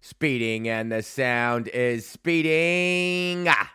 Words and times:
speeding, 0.00 0.68
and 0.68 0.90
the 0.90 1.02
sound 1.02 1.68
is 1.68 2.06
speeding. 2.06 3.46
Ah. 3.48 3.72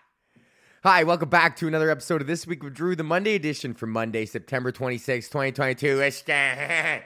Hi, 0.83 1.03
welcome 1.03 1.29
back 1.29 1.55
to 1.57 1.67
another 1.67 1.89
episode 1.89 2.21
of 2.21 2.27
This 2.27 2.45
Week 2.45 2.63
with 2.63 2.75
Drew, 2.75 2.95
the 2.95 3.03
Monday 3.03 3.33
edition 3.33 3.73
for 3.73 3.87
Monday, 3.87 4.25
September 4.25 4.71
26, 4.71 5.29
2022. 5.29 5.97
Ishkan. 5.97 7.01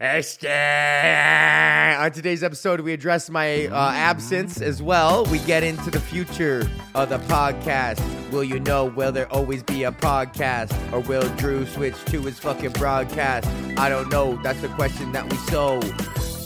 Ishkan. 0.00 2.00
On 2.00 2.10
today's 2.10 2.42
episode, 2.42 2.80
we 2.80 2.94
address 2.94 3.28
my 3.28 3.66
uh, 3.66 3.90
absence 3.92 4.62
as 4.62 4.82
well. 4.82 5.26
We 5.26 5.38
get 5.40 5.62
into 5.62 5.90
the 5.90 6.00
future 6.00 6.66
of 6.94 7.10
the 7.10 7.18
podcast. 7.18 8.00
Will 8.30 8.44
you 8.44 8.60
know, 8.60 8.86
will 8.86 9.12
there 9.12 9.30
always 9.30 9.62
be 9.62 9.84
a 9.84 9.92
podcast? 9.92 10.72
Or 10.94 11.00
will 11.00 11.28
Drew 11.36 11.66
switch 11.66 12.02
to 12.06 12.22
his 12.22 12.38
fucking 12.38 12.72
broadcast? 12.72 13.46
I 13.78 13.90
don't 13.90 14.08
know. 14.08 14.40
That's 14.42 14.62
the 14.62 14.68
question 14.68 15.12
that 15.12 15.30
we 15.30 15.36
sow. 15.38 15.80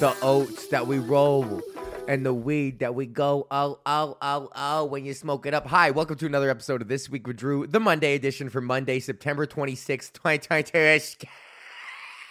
The 0.04 0.14
oats 0.20 0.66
that 0.66 0.86
we 0.86 0.98
roll 0.98 1.62
and 2.08 2.26
the 2.26 2.34
weed 2.34 2.80
that 2.80 2.94
we 2.94 3.06
go 3.06 3.46
oh 3.50 3.78
oh 3.86 4.18
oh 4.20 4.50
oh 4.54 4.84
when 4.84 5.06
you 5.06 5.14
smoke 5.14 5.46
it 5.46 5.54
up. 5.54 5.66
Hi, 5.68 5.92
welcome 5.92 6.16
to 6.16 6.26
another 6.26 6.50
episode 6.50 6.82
of 6.82 6.88
This 6.88 7.08
Week 7.08 7.26
with 7.26 7.38
Drew, 7.38 7.66
the 7.66 7.80
Monday 7.80 8.14
edition 8.14 8.50
for 8.50 8.60
Monday, 8.60 9.00
September 9.00 9.46
26th, 9.46 10.12
2022. 10.12 11.26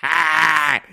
Ah! 0.03 0.83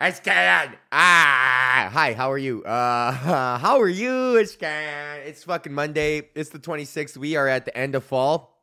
It's 0.00 0.18
Ken. 0.18 0.74
Ah, 0.90 1.90
hi. 1.92 2.14
How 2.14 2.32
are 2.32 2.36
you? 2.36 2.64
Uh, 2.64 3.12
how 3.58 3.80
are 3.80 3.88
you? 3.88 4.34
It's. 4.34 4.56
It's 4.60 5.44
fucking 5.44 5.72
Monday. 5.72 6.28
It's 6.34 6.50
the 6.50 6.58
26th. 6.58 7.16
We 7.16 7.36
are 7.36 7.46
at 7.46 7.66
the 7.66 7.78
end 7.78 7.94
of 7.94 8.02
fall. 8.02 8.58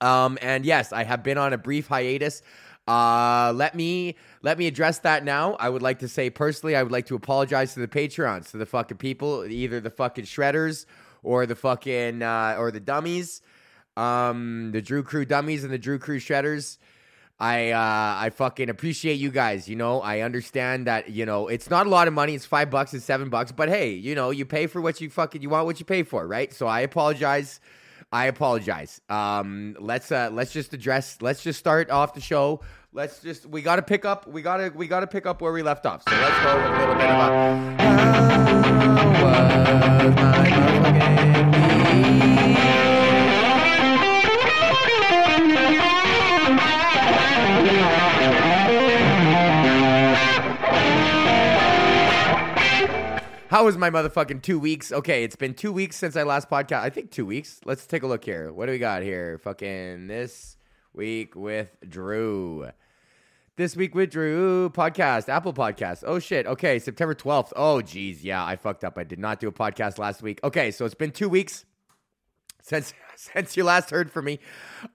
Um, 0.00 0.36
and 0.42 0.64
yes, 0.64 0.92
I 0.92 1.04
have 1.04 1.22
been 1.22 1.38
on 1.38 1.52
a 1.52 1.58
brief 1.58 1.86
hiatus. 1.86 2.42
Uh, 2.90 3.52
let 3.54 3.76
me 3.76 4.16
let 4.42 4.58
me 4.58 4.66
address 4.66 4.98
that 4.98 5.24
now. 5.24 5.54
I 5.54 5.68
would 5.68 5.80
like 5.80 6.00
to 6.00 6.08
say 6.08 6.28
personally, 6.28 6.74
I 6.74 6.82
would 6.82 6.90
like 6.90 7.06
to 7.06 7.14
apologize 7.14 7.74
to 7.74 7.80
the 7.80 7.86
Patreons, 7.86 8.50
to 8.50 8.56
the 8.56 8.66
fucking 8.66 8.96
people, 8.96 9.44
either 9.44 9.78
the 9.80 9.90
fucking 9.90 10.24
shredders 10.24 10.86
or 11.22 11.46
the 11.46 11.54
fucking 11.54 12.20
uh, 12.20 12.56
or 12.58 12.72
the 12.72 12.80
dummies, 12.80 13.42
um, 13.96 14.72
the 14.72 14.82
Drew 14.82 15.04
Crew 15.04 15.24
dummies 15.24 15.62
and 15.62 15.72
the 15.72 15.78
Drew 15.78 16.00
Crew 16.00 16.18
shredders. 16.18 16.78
I 17.38 17.70
uh, 17.70 18.24
I 18.26 18.30
fucking 18.30 18.68
appreciate 18.68 19.20
you 19.20 19.30
guys. 19.30 19.68
You 19.68 19.76
know, 19.76 20.00
I 20.00 20.22
understand 20.22 20.88
that 20.88 21.10
you 21.10 21.24
know 21.24 21.46
it's 21.46 21.70
not 21.70 21.86
a 21.86 21.90
lot 21.90 22.08
of 22.08 22.14
money. 22.14 22.34
It's 22.34 22.44
five 22.44 22.70
bucks, 22.70 22.92
it's 22.92 23.04
seven 23.04 23.28
bucks, 23.28 23.52
but 23.52 23.68
hey, 23.68 23.92
you 23.92 24.16
know, 24.16 24.30
you 24.30 24.44
pay 24.44 24.66
for 24.66 24.80
what 24.80 25.00
you 25.00 25.10
fucking 25.10 25.42
you 25.42 25.50
want 25.50 25.64
what 25.66 25.78
you 25.78 25.86
pay 25.86 26.02
for, 26.02 26.26
right? 26.26 26.52
So 26.52 26.66
I 26.66 26.80
apologize. 26.80 27.60
I 28.12 28.26
apologize. 28.26 29.00
Um, 29.08 29.76
let's 29.78 30.10
uh, 30.10 30.30
let's 30.32 30.52
just 30.52 30.72
address. 30.74 31.18
Let's 31.20 31.42
just 31.42 31.58
start 31.58 31.90
off 31.90 32.14
the 32.14 32.20
show. 32.20 32.60
Let's 32.92 33.20
just 33.20 33.46
we 33.46 33.62
got 33.62 33.76
to 33.76 33.82
pick 33.82 34.04
up. 34.04 34.26
We 34.26 34.42
got 34.42 34.56
to 34.56 34.70
we 34.70 34.88
got 34.88 35.00
to 35.00 35.06
pick 35.06 35.26
up 35.26 35.40
where 35.40 35.52
we 35.52 35.62
left 35.62 35.86
off. 35.86 36.02
So 36.08 36.14
let's 36.14 36.44
go 36.44 36.56
a 36.56 36.78
little 36.78 36.94
bit. 36.94 37.08
How 37.08 38.39
How 53.60 53.66
was 53.66 53.76
my 53.76 53.90
motherfucking 53.90 54.40
two 54.40 54.58
weeks? 54.58 54.90
Okay, 54.90 55.22
it's 55.22 55.36
been 55.36 55.52
two 55.52 55.70
weeks 55.70 55.94
since 55.94 56.16
I 56.16 56.22
last 56.22 56.48
podcast. 56.48 56.80
I 56.80 56.88
think 56.88 57.10
two 57.10 57.26
weeks. 57.26 57.60
Let's 57.66 57.86
take 57.86 58.02
a 58.02 58.06
look 58.06 58.24
here. 58.24 58.50
What 58.54 58.64
do 58.64 58.72
we 58.72 58.78
got 58.78 59.02
here? 59.02 59.36
Fucking 59.36 60.06
this 60.06 60.56
week 60.94 61.36
with 61.36 61.76
Drew. 61.86 62.70
This 63.56 63.76
week 63.76 63.94
with 63.94 64.12
Drew 64.12 64.70
podcast, 64.70 65.28
Apple 65.28 65.52
Podcast. 65.52 66.04
Oh 66.06 66.18
shit. 66.18 66.46
Okay, 66.46 66.78
September 66.78 67.14
12th. 67.14 67.52
Oh 67.54 67.82
geez, 67.82 68.24
yeah, 68.24 68.42
I 68.42 68.56
fucked 68.56 68.82
up. 68.82 68.96
I 68.96 69.04
did 69.04 69.18
not 69.18 69.40
do 69.40 69.48
a 69.48 69.52
podcast 69.52 69.98
last 69.98 70.22
week. 70.22 70.40
Okay, 70.42 70.70
so 70.70 70.86
it's 70.86 70.94
been 70.94 71.12
two 71.12 71.28
weeks 71.28 71.66
since 72.62 72.94
since 73.14 73.58
you 73.58 73.64
last 73.64 73.90
heard 73.90 74.10
from 74.10 74.24
me. 74.24 74.38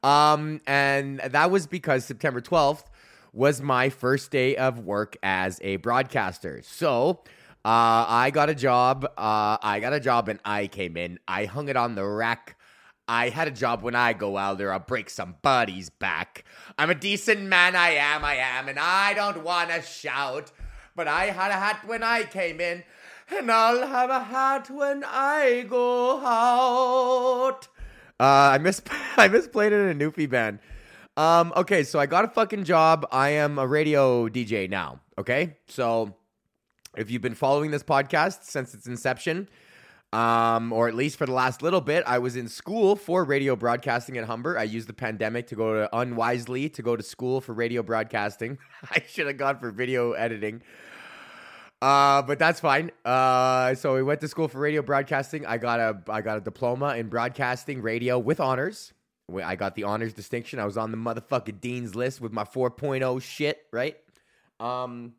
Um, 0.01 0.59
and 0.65 1.19
that 1.19 1.51
was 1.51 1.67
because 1.67 2.03
September 2.03 2.41
12th 2.41 2.85
was 3.31 3.61
my 3.61 3.89
first 3.89 4.31
day 4.31 4.55
of 4.55 4.79
work 4.79 5.17
as 5.21 5.59
a 5.61 5.75
broadcaster. 5.75 6.63
So 6.63 7.21
uh, 7.65 8.05
I 8.07 8.29
got 8.31 8.51
a 8.51 8.53
job. 8.53 9.05
Uh, 9.17 9.57
I 9.59 9.79
got 9.81 9.91
a 9.91 9.99
job 9.99 10.29
and 10.29 10.39
I 10.45 10.67
came 10.67 10.95
in. 10.95 11.17
I 11.27 11.45
hung 11.45 11.67
it 11.67 11.75
on 11.75 11.95
the 11.95 12.05
rack. 12.05 12.57
I 13.07 13.29
had 13.29 13.47
a 13.47 13.51
job 13.51 13.81
when 13.81 13.95
I 13.95 14.13
go 14.13 14.37
out 14.37 14.59
there. 14.59 14.71
I'll 14.71 14.77
break 14.77 15.09
somebody's 15.09 15.89
back. 15.89 16.45
I'm 16.77 16.91
a 16.91 16.95
decent 16.95 17.41
man. 17.41 17.75
I 17.75 17.95
am. 17.95 18.23
I 18.23 18.35
am. 18.35 18.67
And 18.67 18.77
I 18.77 19.15
don't 19.15 19.43
want 19.43 19.71
to 19.71 19.81
shout. 19.81 20.51
But 20.95 21.07
I 21.07 21.31
had 21.31 21.49
a 21.49 21.55
hat 21.55 21.81
when 21.87 22.03
I 22.03 22.23
came 22.25 22.61
in. 22.61 22.83
And 23.35 23.51
I'll 23.51 23.87
have 23.87 24.11
a 24.11 24.19
hat 24.19 24.69
when 24.69 25.03
I 25.03 25.65
go 25.67 26.19
out. 26.23 27.67
Uh, 28.19 28.53
I 28.53 28.59
miss 28.59 28.79
I 29.17 29.27
misplayed 29.27 29.71
it 29.71 29.89
in 29.89 29.99
a 29.99 30.05
Newfie 30.05 30.29
band. 30.29 30.59
Um, 31.17 31.51
okay, 31.55 31.81
so 31.81 31.97
I 31.97 32.05
got 32.05 32.25
a 32.25 32.27
fucking 32.27 32.65
job. 32.65 33.07
I 33.11 33.29
am 33.29 33.57
a 33.57 33.65
radio 33.65 34.29
DJ 34.29 34.69
now. 34.69 34.99
Okay, 35.17 35.57
so 35.67 36.15
if 36.97 37.11
you've 37.11 37.21
been 37.21 37.35
following 37.35 37.71
this 37.71 37.83
podcast 37.83 38.43
since 38.43 38.73
its 38.73 38.87
inception, 38.87 39.49
um, 40.13 40.71
or 40.71 40.87
at 40.87 40.95
least 40.95 41.17
for 41.17 41.25
the 41.25 41.33
last 41.33 41.61
little 41.61 41.81
bit, 41.81 42.03
I 42.07 42.19
was 42.19 42.35
in 42.35 42.47
school 42.47 42.95
for 42.95 43.23
radio 43.23 43.55
broadcasting 43.55 44.17
at 44.17 44.25
Humber. 44.25 44.57
I 44.57 44.63
used 44.63 44.87
the 44.87 44.93
pandemic 44.93 45.47
to 45.47 45.55
go 45.55 45.73
to 45.73 45.97
unwisely 45.97 46.69
to 46.69 46.81
go 46.81 46.95
to 46.95 47.03
school 47.03 47.41
for 47.41 47.53
radio 47.53 47.83
broadcasting. 47.83 48.57
I 48.91 49.03
should 49.07 49.27
have 49.27 49.37
gone 49.37 49.59
for 49.59 49.71
video 49.71 50.13
editing. 50.13 50.61
Uh, 51.81 52.21
but 52.21 52.39
that's 52.39 52.59
fine. 52.59 52.91
Uh, 53.03 53.75
so 53.75 53.93
we 53.93 54.03
went 54.03 54.21
to 54.21 54.27
school 54.27 54.47
for 54.47 54.59
radio 54.59 54.81
broadcasting. 54.81 55.45
I 55.45 55.57
got 55.57 55.79
a 55.79 56.01
I 56.09 56.21
got 56.21 56.37
a 56.37 56.41
diploma 56.41 56.95
in 56.95 57.09
broadcasting 57.09 57.81
radio 57.81 58.17
with 58.17 58.39
honors. 58.39 58.93
I 59.43 59.55
got 59.55 59.75
the 59.75 59.83
honors 59.83 60.13
distinction. 60.13 60.59
I 60.59 60.65
was 60.65 60.77
on 60.77 60.91
the 60.91 60.97
motherfucking 60.97 61.59
dean's 61.59 61.95
list 61.95 62.21
with 62.21 62.31
my 62.31 62.43
4.0 62.43 63.21
shit, 63.21 63.59
right? 63.71 63.97
Um, 64.59 65.13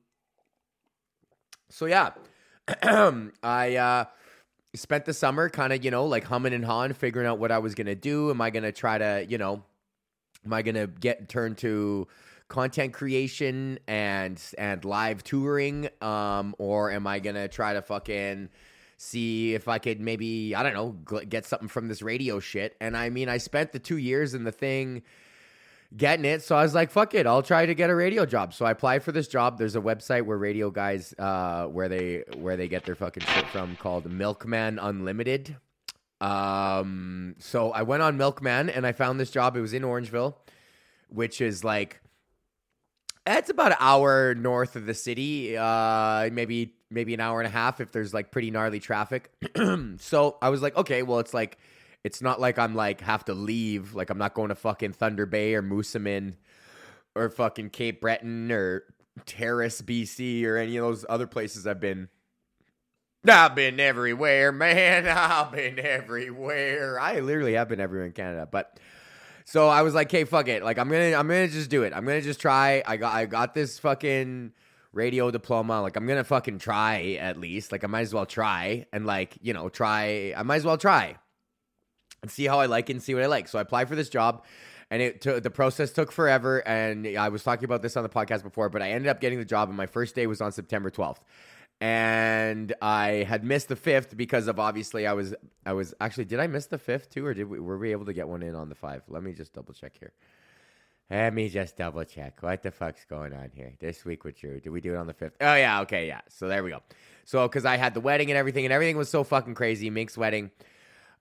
so 1.71 1.87
yeah, 1.87 2.13
I 3.43 3.77
uh, 3.77 4.05
spent 4.75 5.05
the 5.05 5.15
summer 5.15 5.49
kind 5.49 5.73
of, 5.73 5.85
you 5.85 5.91
know, 5.91 6.07
like 6.07 6.25
humming 6.25 6.53
and 6.53 6.65
hawing, 6.65 6.93
figuring 6.93 7.27
out 7.27 7.39
what 7.39 7.51
I 7.51 7.59
was 7.59 7.75
gonna 7.75 7.95
do. 7.95 8.31
Am 8.31 8.41
I 8.41 8.51
gonna 8.51 8.73
try 8.73 8.99
to, 8.99 9.27
you 9.29 9.39
know, 9.39 9.63
am 10.45 10.53
I 10.53 10.63
gonna 10.63 10.87
get 10.87 11.29
turned 11.29 11.59
to 11.59 12.07
content 12.49 12.93
creation 12.93 13.79
and 13.87 14.41
and 14.59 14.85
live 14.85 15.25
touring, 15.25 15.89
um, 16.01 16.55
or 16.59 16.91
am 16.91 17.07
I 17.07 17.19
gonna 17.19 17.49
try 17.49 17.73
to 17.73 17.83
fucking 17.83 18.49
see 18.99 19.55
if 19.55 19.69
I 19.69 19.79
could 19.79 20.01
maybe 20.01 20.55
I 20.55 20.63
don't 20.63 20.73
know 20.75 21.23
get 21.25 21.45
something 21.45 21.69
from 21.69 21.89
this 21.89 22.03
radio 22.03 22.41
shit? 22.41 22.77
And 22.81 22.97
I 22.97 23.11
mean, 23.11 23.29
I 23.29 23.39
spent 23.39 23.73
the 23.73 23.79
two 23.79 23.99
years 23.99 24.35
in 24.35 24.45
the 24.45 24.53
thing 24.53 25.03
getting 25.95 26.25
it. 26.25 26.43
So 26.43 26.57
I 26.57 26.63
was 26.63 26.75
like, 26.75 26.91
fuck 26.91 27.15
it, 27.15 27.27
I'll 27.27 27.43
try 27.43 27.67
to 27.67 27.75
get 27.75 27.91
a 27.91 27.95
radio 27.95 28.27
job. 28.27 28.55
So 28.55 28.65
I 28.65 28.71
applied 28.71 29.03
for 29.03 29.13
this 29.13 29.29
job. 29.29 29.59
There's 29.59 29.77
a 29.77 29.81
website 29.81 30.23
where 30.23 30.39
radio 30.39 30.71
guys 30.71 31.15
uh 31.19 31.67
where 31.67 31.89
they 31.89 32.25
where 32.37 32.57
they 32.57 32.69
get 32.69 32.85
their 32.85 32.95
fucking 32.95 33.25
shit 33.25 33.47
from 33.49 33.77
called 33.77 34.11
Milkman 34.11 34.79
Unlimited. 34.79 35.57
Um 36.21 37.37
so 37.39 37.73
I 37.73 37.83
went 37.83 38.03
on 38.03 38.17
Milkman 38.17 38.71
and 38.71 38.87
I 38.87 38.93
found 38.93 39.21
this 39.21 39.31
job. 39.31 39.57
It 39.57 39.61
was 39.61 39.73
in 39.73 39.83
Orangeville, 39.83 40.35
which 41.09 41.41
is 41.41 41.63
like 41.63 42.01
it's 43.27 43.51
about 43.51 43.73
an 43.73 43.79
hour 43.81 44.35
north 44.35 44.77
of 44.77 44.87
the 44.87 44.95
city, 44.95 45.57
uh 45.57 46.31
maybe 46.33 46.75
maybe 46.91 47.15
an 47.15 47.21
hour 47.21 47.41
and 47.41 47.47
a 47.47 47.51
half 47.51 47.81
if 47.81 47.93
there's 47.93 48.15
like 48.15 48.31
pretty 48.31 48.51
gnarly 48.51 48.81
traffic. 48.81 49.31
so 49.99 50.39
I 50.41 50.49
was 50.49 50.63
like, 50.63 50.77
okay, 50.77 51.03
well 51.03 51.19
it's 51.19 51.35
like 51.35 51.59
it's 52.07 52.23
not 52.23 52.41
like 52.41 52.57
I'm 52.57 52.77
like 52.77 53.01
have 53.01 53.25
to 53.25 53.35
leave. 53.35 53.97
Like 53.97 54.11
I'm 54.11 54.19
not 54.19 54.33
going 54.33 54.51
to 54.51 54.55
fucking 54.55 54.93
Thunder 54.93 55.27
Bay 55.27 55.57
or 55.57 55.63
Moosomin 55.63 56.35
or 57.17 57.29
fucking 57.29 57.71
Cape 57.71 58.01
Breton 58.01 58.53
or 58.53 58.85
Terrace, 59.27 59.83
BC 59.83 60.45
or 60.45 60.57
any 60.57 60.77
of 60.77 60.85
those 60.85 61.05
other 61.09 61.27
places 61.27 61.67
I've 61.67 61.81
been. 61.81 62.09
I've 63.29 63.57
been 63.57 63.81
everywhere, 63.81 64.53
man. 64.53 65.09
I've 65.09 65.51
been 65.51 65.81
everywhere. 65.81 67.01
I 67.01 67.19
literally 67.19 67.55
have 67.55 67.69
been 67.69 67.81
everywhere 67.81 68.07
in 68.07 68.13
Canada, 68.13 68.47
but 68.49 68.79
so 69.45 69.67
I 69.67 69.83
was 69.83 69.93
like, 69.93 70.07
"Okay, 70.07 70.23
fuck 70.23 70.47
it. 70.47 70.63
Like 70.63 70.79
I'm 70.79 70.89
gonna, 70.89 71.13
I'm 71.17 71.27
gonna 71.27 71.49
just 71.49 71.71
do 71.71 71.83
it. 71.83 71.93
I'm 71.93 72.05
gonna 72.05 72.23
just 72.23 72.41
try. 72.41 72.85
I 72.87 72.99
got, 72.99 73.15
I 73.15 73.27
got 73.27 73.53
this 73.53 73.81
fucking 73.81 74.53
radio 74.93 75.33
diploma. 75.33 75.83
Like 75.83 75.97
I'm 75.97 76.07
gonna 76.07 76.23
fucking 76.23 76.61
try 76.61 77.19
at 77.21 77.37
least. 77.37 77.73
Like 77.73 77.83
I 77.83 77.89
might 77.89 78.03
as 78.03 78.15
well 78.15 78.27
try 78.27 78.87
and 78.93 79.07
like 79.07 79.39
you 79.43 79.53
know 79.53 79.69
try. 79.69 80.33
I 80.37 80.45
might 80.45 80.59
as 80.59 80.65
well 80.65 80.79
try 80.79 81.17
and 82.23 82.31
see 82.31 82.47
how 82.47 82.61
I 82.61 82.67
like 82.67 82.91
it 82.91 82.95
and 82.95 83.03
see 83.03 83.15
what 83.15 83.23
I 83.23 83.27
like. 83.27 83.49
So 83.49 83.59
I 83.59 83.63
applied 83.63 83.89
for 83.89 83.97
this 83.97 84.09
job 84.09 84.45
and 84.91 85.03
it 85.03 85.21
t- 85.21 85.39
the 85.39 85.51
process 85.51 85.93
took 85.93 86.13
forever 86.13 86.59
and 86.67 87.07
I 87.07 87.29
was 87.29 87.43
talking 87.43 87.65
about 87.65 87.83
this 87.83 87.97
on 87.97 88.03
the 88.03 88.09
podcast 88.09 88.43
before, 88.43 88.69
but 88.69 88.83
I 88.83 88.91
ended 88.91 89.09
up 89.09 89.21
getting 89.21 89.39
the 89.39 89.45
job 89.45 89.69
and 89.69 89.77
my 89.77 89.87
first 89.87 90.15
day 90.15 90.27
was 90.27 90.41
on 90.41 90.53
September 90.53 90.91
12th. 90.91 91.19
And 91.81 92.75
I 92.81 93.27
had 93.29 93.45
missed 93.45 93.69
the 93.69 93.77
5th 93.77 94.17
because 94.17 94.49
of 94.49 94.59
obviously 94.59 95.07
I 95.07 95.13
was 95.13 95.35
I 95.67 95.75
was 95.75 95.93
actually 96.01 96.25
did 96.25 96.41
I 96.41 96.47
miss 96.47 96.67
the 96.67 96.79
5th 96.79 97.11
too 97.11 97.27
or 97.27 97.35
did 97.35 97.45
we 97.45 97.61
were 97.61 97.77
we 97.77 97.93
able 97.93 98.07
to 98.07 98.15
get 98.15 98.29
one 98.29 98.43
in 98.43 98.55
on 98.55 98.69
the 98.69 98.75
5? 98.75 99.03
Let 99.09 99.23
me 99.23 99.33
just 99.35 99.53
double 99.53 99.75
check 99.75 99.93
here. 99.99 100.13
Let 101.11 101.35
me 101.35 101.49
just 101.49 101.77
double 101.77 102.03
check. 102.05 102.43
What 102.43 102.63
the 102.63 102.73
fuck's 102.73 103.05
going 103.05 103.33
on 103.33 103.51
here? 103.55 103.75
This 103.79 104.05
week 104.05 104.25
with 104.25 104.39
Drew. 104.41 104.59
Did 104.59 104.71
we 104.71 104.81
do 104.81 104.95
it 104.95 104.97
on 104.97 105.07
the 105.07 105.15
5th? 105.15 105.33
Oh, 105.41 105.55
yeah. 105.55 105.81
Okay. 105.83 106.09
Yeah. 106.09 106.23
So 106.29 106.49
there 106.49 106.65
we 106.65 106.71
go. 106.71 106.83
So, 107.25 107.47
because 107.47 107.65
I 107.65 107.77
had 107.77 107.95
the 107.95 108.01
wedding 108.01 108.31
and 108.31 108.37
everything, 108.37 108.65
and 108.65 108.73
everything 108.73 108.97
was 108.97 109.09
so 109.09 109.23
fucking 109.23 109.55
crazy. 109.55 109.89
Mink's 109.89 110.19
wedding. 110.19 110.51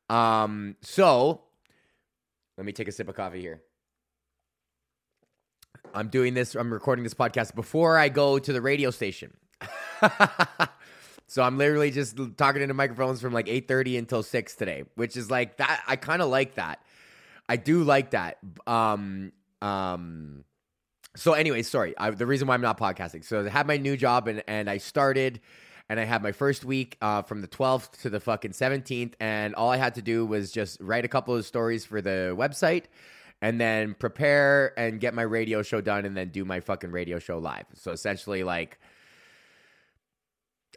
Um, 0.10 0.76
so 0.82 1.42
let 2.58 2.66
me 2.66 2.72
take 2.72 2.88
a 2.88 2.92
sip 2.92 3.10
of 3.10 3.16
coffee 3.16 3.42
here. 3.42 3.62
I'm 5.94 6.10
doing 6.10 6.34
this, 6.34 6.56
I'm 6.56 6.72
recording 6.72 7.04
this 7.04 7.14
podcast 7.14 7.56
before 7.56 7.98
I 7.98 8.10
go 8.10 8.38
to 8.40 8.54
the 8.54 8.62
radio 8.62 8.92
station. 8.92 9.34
so 11.28 11.42
I'm 11.42 11.58
literally 11.58 11.92
just 11.92 12.18
talking 12.38 12.62
into 12.62 12.74
microphones 12.74 13.22
from 13.22 13.34
like 13.34 13.48
8:30 13.48 13.98
until 14.00 14.24
6 14.24 14.56
today, 14.56 14.84
which 14.96 15.16
is 15.16 15.32
like 15.32 15.58
that 15.58 15.84
I 15.88 15.96
kind 15.96 16.22
of 16.22 16.30
like 16.30 16.56
that. 16.56 16.80
I 17.48 17.56
do 17.58 17.84
like 17.84 18.12
that. 18.12 18.40
Um 18.68 19.32
um 19.62 20.44
so 21.16 21.32
anyway, 21.32 21.62
sorry. 21.62 21.98
I, 21.98 22.10
the 22.12 22.26
reason 22.26 22.48
why 22.48 22.56
I'm 22.56 22.62
not 22.62 22.78
podcasting. 22.78 23.24
So 23.24 23.46
I 23.46 23.50
had 23.50 23.68
my 23.68 23.78
new 23.78 23.96
job 23.96 24.28
and 24.28 24.44
and 24.48 24.70
I 24.70 24.78
started 24.78 25.40
and 25.90 26.00
I 26.00 26.04
had 26.04 26.24
my 26.24 26.32
first 26.32 26.66
week 26.66 26.98
uh, 27.02 27.22
from 27.22 27.42
the 27.42 27.48
12th 27.48 28.02
to 28.02 28.10
the 28.10 28.20
fucking 28.20 28.52
17th, 28.52 29.14
and 29.20 29.54
all 29.56 29.70
I 29.70 29.78
had 29.78 29.96
to 29.96 30.02
do 30.02 30.26
was 30.26 30.52
just 30.52 30.80
write 30.82 31.06
a 31.06 31.08
couple 31.08 31.36
of 31.36 31.46
stories 31.46 31.86
for 31.86 32.02
the 32.02 32.36
website, 32.38 32.86
and 33.42 33.60
then 33.60 33.94
prepare 33.94 34.78
and 34.78 35.00
get 35.00 35.14
my 35.14 35.22
radio 35.22 35.62
show 35.62 35.82
done, 35.82 36.06
and 36.06 36.18
then 36.18 36.30
do 36.30 36.46
my 36.46 36.60
fucking 36.60 36.92
radio 36.92 37.20
show 37.20 37.38
live. 37.38 37.66
So 37.74 37.92
essentially, 37.92 38.44
like, 38.44 38.80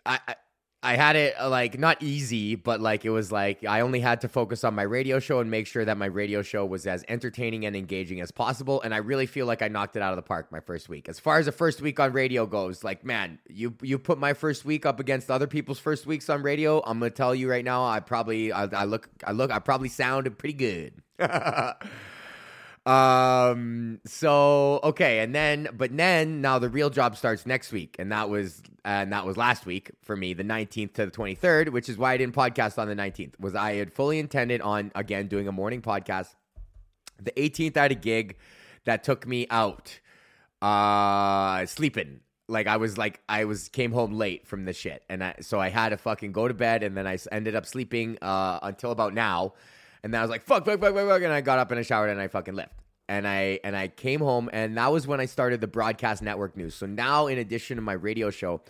I, 0.04 0.18
I 0.28 0.34
I 0.80 0.94
had 0.94 1.16
it 1.16 1.34
uh, 1.40 1.50
like 1.50 1.76
not 1.76 2.00
easy, 2.04 2.54
but 2.54 2.80
like 2.80 3.04
it 3.04 3.10
was 3.10 3.32
like 3.32 3.64
I 3.64 3.80
only 3.80 3.98
had 3.98 4.20
to 4.20 4.28
focus 4.28 4.62
on 4.62 4.74
my 4.74 4.82
radio 4.82 5.18
show 5.18 5.40
and 5.40 5.50
make 5.50 5.66
sure 5.66 5.84
that 5.84 5.98
my 5.98 6.06
radio 6.06 6.40
show 6.40 6.64
was 6.64 6.86
as 6.86 7.04
entertaining 7.08 7.66
and 7.66 7.74
engaging 7.74 8.20
as 8.20 8.30
possible. 8.30 8.80
And 8.82 8.94
I 8.94 8.98
really 8.98 9.26
feel 9.26 9.46
like 9.46 9.60
I 9.60 9.66
knocked 9.66 9.96
it 9.96 10.02
out 10.02 10.12
of 10.12 10.16
the 10.16 10.22
park 10.22 10.52
my 10.52 10.60
first 10.60 10.88
week. 10.88 11.08
As 11.08 11.18
far 11.18 11.38
as 11.38 11.46
the 11.46 11.52
first 11.52 11.80
week 11.80 11.98
on 11.98 12.12
radio 12.12 12.46
goes, 12.46 12.84
like 12.84 13.04
man, 13.04 13.40
you 13.48 13.74
you 13.82 13.98
put 13.98 14.18
my 14.18 14.34
first 14.34 14.64
week 14.64 14.86
up 14.86 15.00
against 15.00 15.32
other 15.32 15.48
people's 15.48 15.80
first 15.80 16.06
weeks 16.06 16.30
on 16.30 16.42
radio. 16.42 16.80
I'm 16.86 17.00
gonna 17.00 17.10
tell 17.10 17.34
you 17.34 17.50
right 17.50 17.64
now, 17.64 17.84
I 17.84 17.98
probably 17.98 18.52
I, 18.52 18.64
I 18.66 18.84
look 18.84 19.08
I 19.26 19.32
look 19.32 19.50
I 19.50 19.58
probably 19.58 19.88
sounded 19.88 20.38
pretty 20.38 20.54
good. 20.54 21.02
Um. 22.88 24.00
So 24.06 24.80
okay, 24.82 25.18
and 25.18 25.34
then 25.34 25.68
but 25.76 25.94
then 25.94 26.40
now 26.40 26.58
the 26.58 26.70
real 26.70 26.88
job 26.88 27.18
starts 27.18 27.44
next 27.44 27.70
week, 27.70 27.96
and 27.98 28.10
that 28.12 28.30
was 28.30 28.62
and 28.82 29.12
that 29.12 29.26
was 29.26 29.36
last 29.36 29.66
week 29.66 29.90
for 30.00 30.16
me, 30.16 30.32
the 30.32 30.42
nineteenth 30.42 30.94
to 30.94 31.04
the 31.04 31.10
twenty 31.10 31.34
third, 31.34 31.68
which 31.68 31.90
is 31.90 31.98
why 31.98 32.14
I 32.14 32.16
didn't 32.16 32.34
podcast 32.34 32.78
on 32.78 32.88
the 32.88 32.94
nineteenth. 32.94 33.38
Was 33.38 33.54
I 33.54 33.74
had 33.74 33.92
fully 33.92 34.18
intended 34.18 34.62
on 34.62 34.90
again 34.94 35.26
doing 35.26 35.46
a 35.48 35.52
morning 35.52 35.82
podcast. 35.82 36.34
The 37.20 37.38
eighteenth, 37.38 37.76
I 37.76 37.82
had 37.82 37.92
a 37.92 37.96
gig 37.96 38.36
that 38.86 39.04
took 39.04 39.26
me 39.26 39.46
out, 39.50 40.00
uh, 40.62 41.66
sleeping. 41.66 42.20
Like 42.48 42.68
I 42.68 42.78
was 42.78 42.96
like 42.96 43.20
I 43.28 43.44
was 43.44 43.68
came 43.68 43.92
home 43.92 44.14
late 44.14 44.46
from 44.46 44.64
the 44.64 44.72
shit, 44.72 45.02
and 45.10 45.22
I 45.22 45.34
so 45.42 45.60
I 45.60 45.68
had 45.68 45.90
to 45.90 45.98
fucking 45.98 46.32
go 46.32 46.48
to 46.48 46.54
bed, 46.54 46.82
and 46.82 46.96
then 46.96 47.06
I 47.06 47.18
ended 47.30 47.54
up 47.54 47.66
sleeping 47.66 48.16
uh 48.22 48.60
until 48.62 48.92
about 48.92 49.12
now 49.12 49.52
and 50.02 50.12
then 50.12 50.20
I 50.20 50.24
was 50.24 50.30
like, 50.30 50.42
fuck, 50.42 50.64
fuck, 50.64 50.80
fuck, 50.80 50.94
fuck, 50.94 51.08
fuck. 51.08 51.22
And 51.22 51.32
I 51.32 51.40
got 51.40 51.58
up 51.58 51.70
and 51.70 51.80
I 51.80 51.82
showered 51.82 52.10
and 52.10 52.20
I 52.20 52.28
fucking 52.28 52.54
left. 52.54 52.74
And 53.08 53.26
I 53.26 53.58
and 53.64 53.74
I 53.74 53.88
came 53.88 54.20
home 54.20 54.50
and 54.52 54.76
that 54.76 54.92
was 54.92 55.06
when 55.06 55.20
I 55.20 55.26
started 55.26 55.60
the 55.60 55.66
broadcast 55.66 56.22
network 56.22 56.56
news. 56.56 56.74
So 56.74 56.86
now 56.86 57.26
in 57.26 57.38
addition 57.38 57.76
to 57.76 57.82
my 57.82 57.94
radio 57.94 58.30
show, 58.30 58.60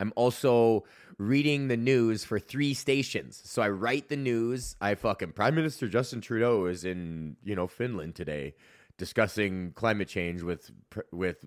I'm 0.00 0.12
also 0.16 0.84
reading 1.18 1.68
the 1.68 1.76
news 1.76 2.24
for 2.24 2.38
three 2.38 2.74
stations. 2.74 3.40
So 3.44 3.60
I 3.60 3.68
write 3.68 4.08
the 4.08 4.16
news. 4.16 4.76
I 4.80 4.94
fucking 4.94 5.32
Prime 5.32 5.54
Minister 5.54 5.88
Justin 5.88 6.20
Trudeau 6.20 6.66
is 6.66 6.84
in, 6.84 7.36
you 7.44 7.54
know, 7.54 7.66
Finland 7.66 8.14
today 8.14 8.54
discussing 8.96 9.72
climate 9.72 10.08
change 10.08 10.42
with 10.42 10.70
with 11.10 11.44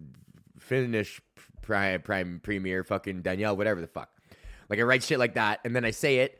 Finnish 0.60 1.22
prime, 1.62 2.02
prime 2.02 2.40
premier 2.44 2.84
fucking 2.84 3.22
Danielle 3.22 3.58
whatever 3.58 3.82
the 3.82 3.88
fuck. 3.88 4.10
Like 4.70 4.80
I 4.80 4.84
write 4.84 5.04
shit 5.04 5.20
like 5.20 5.34
that 5.34 5.62
and 5.66 5.76
then 5.76 5.84
I 5.84 5.92
say 5.92 6.20
it 6.20 6.40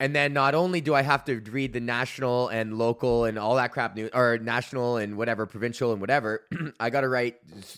and 0.00 0.16
then 0.16 0.32
not 0.32 0.54
only 0.54 0.80
do 0.80 0.94
I 0.94 1.02
have 1.02 1.26
to 1.26 1.38
read 1.40 1.74
the 1.74 1.80
national 1.80 2.48
and 2.48 2.78
local 2.78 3.26
and 3.26 3.38
all 3.38 3.56
that 3.56 3.70
crap 3.70 3.94
news, 3.94 4.10
or 4.14 4.38
national 4.38 4.96
and 4.96 5.18
whatever, 5.18 5.44
provincial 5.44 5.92
and 5.92 6.00
whatever, 6.00 6.42
I 6.80 6.88
got 6.88 7.02
to 7.02 7.08
write 7.08 7.36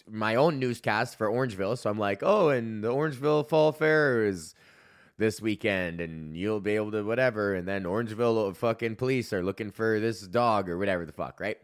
my 0.09 0.37
own 0.37 0.61
newscast 0.61 1.19
for 1.19 1.27
Orangeville. 1.27 1.77
So 1.77 1.91
I'm 1.91 1.99
like, 1.99 2.23
oh, 2.23 2.51
and 2.51 2.83
the 2.85 2.93
Orangeville 2.93 3.49
Fall 3.49 3.73
Fair 3.73 4.25
is 4.25 4.55
this 5.19 5.43
weekend, 5.43 6.01
and 6.01 6.37
you'll 6.37 6.61
be 6.61 6.77
able 6.77 6.93
to 6.93 7.03
whatever. 7.03 7.55
And 7.55 7.67
then 7.67 7.83
Orangeville 7.83 8.51
uh, 8.51 8.55
fucking 8.55 8.97
police 8.97 9.33
are 9.33 9.43
looking 9.43 9.73
for 9.73 9.99
this 9.99 10.21
dog 10.21 10.69
or 10.69 10.79
whatever 10.79 11.05
the 11.05 11.13
fuck, 11.13 11.41
right? 11.41 11.59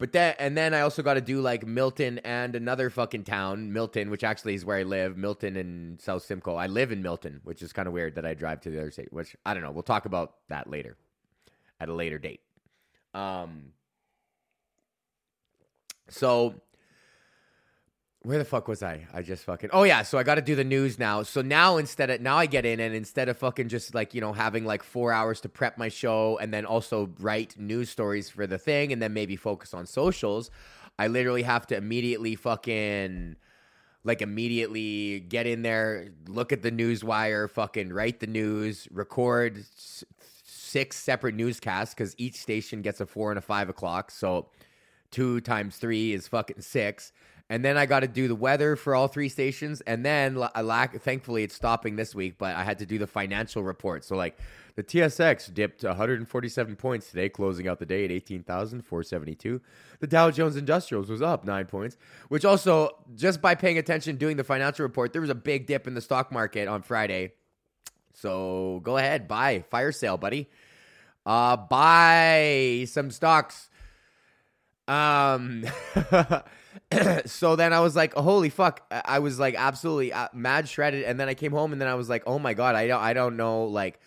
But 0.00 0.12
then 0.12 0.34
and 0.38 0.56
then 0.56 0.72
I 0.72 0.80
also 0.80 1.02
got 1.02 1.14
to 1.14 1.20
do 1.20 1.42
like 1.42 1.66
Milton 1.66 2.20
and 2.20 2.56
another 2.56 2.88
fucking 2.88 3.24
town, 3.24 3.70
Milton, 3.70 4.08
which 4.08 4.24
actually 4.24 4.54
is 4.54 4.64
where 4.64 4.78
I 4.78 4.82
live, 4.82 5.18
Milton 5.18 5.56
and 5.56 6.00
South 6.00 6.22
Simcoe. 6.22 6.56
I 6.56 6.68
live 6.68 6.90
in 6.90 7.02
Milton, 7.02 7.42
which 7.44 7.60
is 7.60 7.74
kind 7.74 7.86
of 7.86 7.92
weird 7.92 8.14
that 8.14 8.24
I 8.24 8.32
drive 8.32 8.62
to 8.62 8.70
the 8.70 8.80
other 8.80 8.90
state. 8.90 9.12
Which 9.12 9.36
I 9.44 9.52
don't 9.52 9.62
know. 9.62 9.70
We'll 9.70 9.82
talk 9.82 10.06
about 10.06 10.36
that 10.48 10.70
later, 10.70 10.96
at 11.78 11.90
a 11.90 11.92
later 11.92 12.18
date. 12.18 12.40
Um. 13.12 13.72
So 16.08 16.54
where 18.22 18.36
the 18.36 18.44
fuck 18.44 18.68
was 18.68 18.82
I? 18.82 19.06
I 19.14 19.22
just 19.22 19.44
fucking. 19.44 19.70
Oh 19.72 19.84
yeah, 19.84 20.02
so 20.02 20.18
I 20.18 20.22
got 20.22 20.34
to 20.34 20.42
do 20.42 20.54
the 20.54 20.64
news 20.64 20.98
now. 20.98 21.22
So 21.22 21.40
now 21.40 21.78
instead 21.78 22.10
of 22.10 22.20
now 22.20 22.36
I 22.36 22.46
get 22.46 22.66
in 22.66 22.78
and 22.78 22.94
instead 22.94 23.30
of 23.30 23.38
fucking 23.38 23.68
just 23.68 23.94
like 23.94 24.12
you 24.12 24.20
know 24.20 24.32
having 24.32 24.64
like 24.64 24.82
four 24.82 25.12
hours 25.12 25.40
to 25.42 25.48
prep 25.48 25.78
my 25.78 25.88
show 25.88 26.38
and 26.38 26.52
then 26.52 26.66
also 26.66 27.10
write 27.18 27.58
news 27.58 27.88
stories 27.88 28.28
for 28.28 28.46
the 28.46 28.58
thing 28.58 28.92
and 28.92 29.00
then 29.00 29.14
maybe 29.14 29.36
focus 29.36 29.72
on 29.72 29.86
socials, 29.86 30.50
I 30.98 31.06
literally 31.06 31.42
have 31.42 31.66
to 31.68 31.76
immediately 31.76 32.34
fucking 32.36 33.36
like 34.04 34.22
immediately 34.22 35.20
get 35.20 35.46
in 35.46 35.62
there, 35.62 36.08
look 36.26 36.52
at 36.52 36.62
the 36.62 36.70
news 36.70 37.02
wire, 37.02 37.48
fucking 37.48 37.90
write 37.92 38.20
the 38.20 38.26
news, 38.26 38.86
record 38.90 39.64
six 40.44 40.96
separate 40.96 41.34
newscasts 41.34 41.94
because 41.94 42.14
each 42.18 42.36
station 42.36 42.82
gets 42.82 43.00
a 43.00 43.06
four 43.06 43.30
and 43.30 43.38
a 43.38 43.42
five 43.42 43.70
o'clock. 43.70 44.10
So 44.10 44.48
two 45.10 45.40
times 45.40 45.78
three 45.78 46.12
is 46.12 46.28
fucking 46.28 46.60
six 46.60 47.12
and 47.50 47.64
then 47.64 47.76
I 47.76 47.84
got 47.84 48.00
to 48.00 48.08
do 48.08 48.28
the 48.28 48.36
weather 48.36 48.76
for 48.76 48.94
all 48.94 49.08
three 49.08 49.28
stations, 49.28 49.80
and 49.80 50.06
then 50.06 50.40
I 50.54 50.62
lack. 50.62 51.02
Thankfully, 51.02 51.42
it's 51.42 51.54
stopping 51.54 51.96
this 51.96 52.14
week, 52.14 52.36
but 52.38 52.54
I 52.54 52.62
had 52.62 52.78
to 52.78 52.86
do 52.86 52.96
the 52.96 53.08
financial 53.08 53.64
report. 53.64 54.04
So 54.04 54.14
like, 54.14 54.38
the 54.76 54.84
TSX 54.84 55.52
dipped 55.52 55.82
147 55.82 56.76
points 56.76 57.10
today, 57.10 57.28
closing 57.28 57.66
out 57.66 57.80
the 57.80 57.86
day 57.86 58.04
at 58.04 58.12
18,472. 58.12 59.60
The 59.98 60.06
Dow 60.06 60.30
Jones 60.30 60.56
Industrials 60.56 61.10
was 61.10 61.20
up 61.20 61.44
nine 61.44 61.66
points, 61.66 61.96
which 62.28 62.44
also 62.44 62.96
just 63.16 63.42
by 63.42 63.56
paying 63.56 63.78
attention 63.78 64.14
doing 64.14 64.36
the 64.36 64.44
financial 64.44 64.84
report, 64.84 65.12
there 65.12 65.20
was 65.20 65.28
a 65.28 65.34
big 65.34 65.66
dip 65.66 65.88
in 65.88 65.94
the 65.94 66.00
stock 66.00 66.30
market 66.30 66.68
on 66.68 66.82
Friday. 66.82 67.32
So 68.14 68.80
go 68.84 68.96
ahead, 68.96 69.26
buy 69.26 69.64
fire 69.70 69.90
sale, 69.90 70.16
buddy. 70.16 70.48
Uh, 71.26 71.56
buy 71.56 72.84
some 72.86 73.10
stocks. 73.10 73.70
Um. 74.86 75.64
so 77.26 77.56
then 77.56 77.72
I 77.72 77.80
was 77.80 77.94
like, 77.94 78.14
holy 78.14 78.50
fuck! 78.50 78.82
I 78.90 79.20
was 79.20 79.38
like 79.38 79.54
absolutely 79.54 80.12
uh, 80.12 80.28
mad 80.32 80.68
shredded, 80.68 81.04
and 81.04 81.20
then 81.20 81.28
I 81.28 81.34
came 81.34 81.52
home, 81.52 81.72
and 81.72 81.80
then 81.80 81.88
I 81.88 81.94
was 81.94 82.08
like, 82.08 82.24
oh 82.26 82.38
my 82.38 82.54
god, 82.54 82.74
I 82.74 82.86
don't, 82.88 83.00
I 83.00 83.12
don't 83.12 83.36
know. 83.36 83.64
Like, 83.64 84.00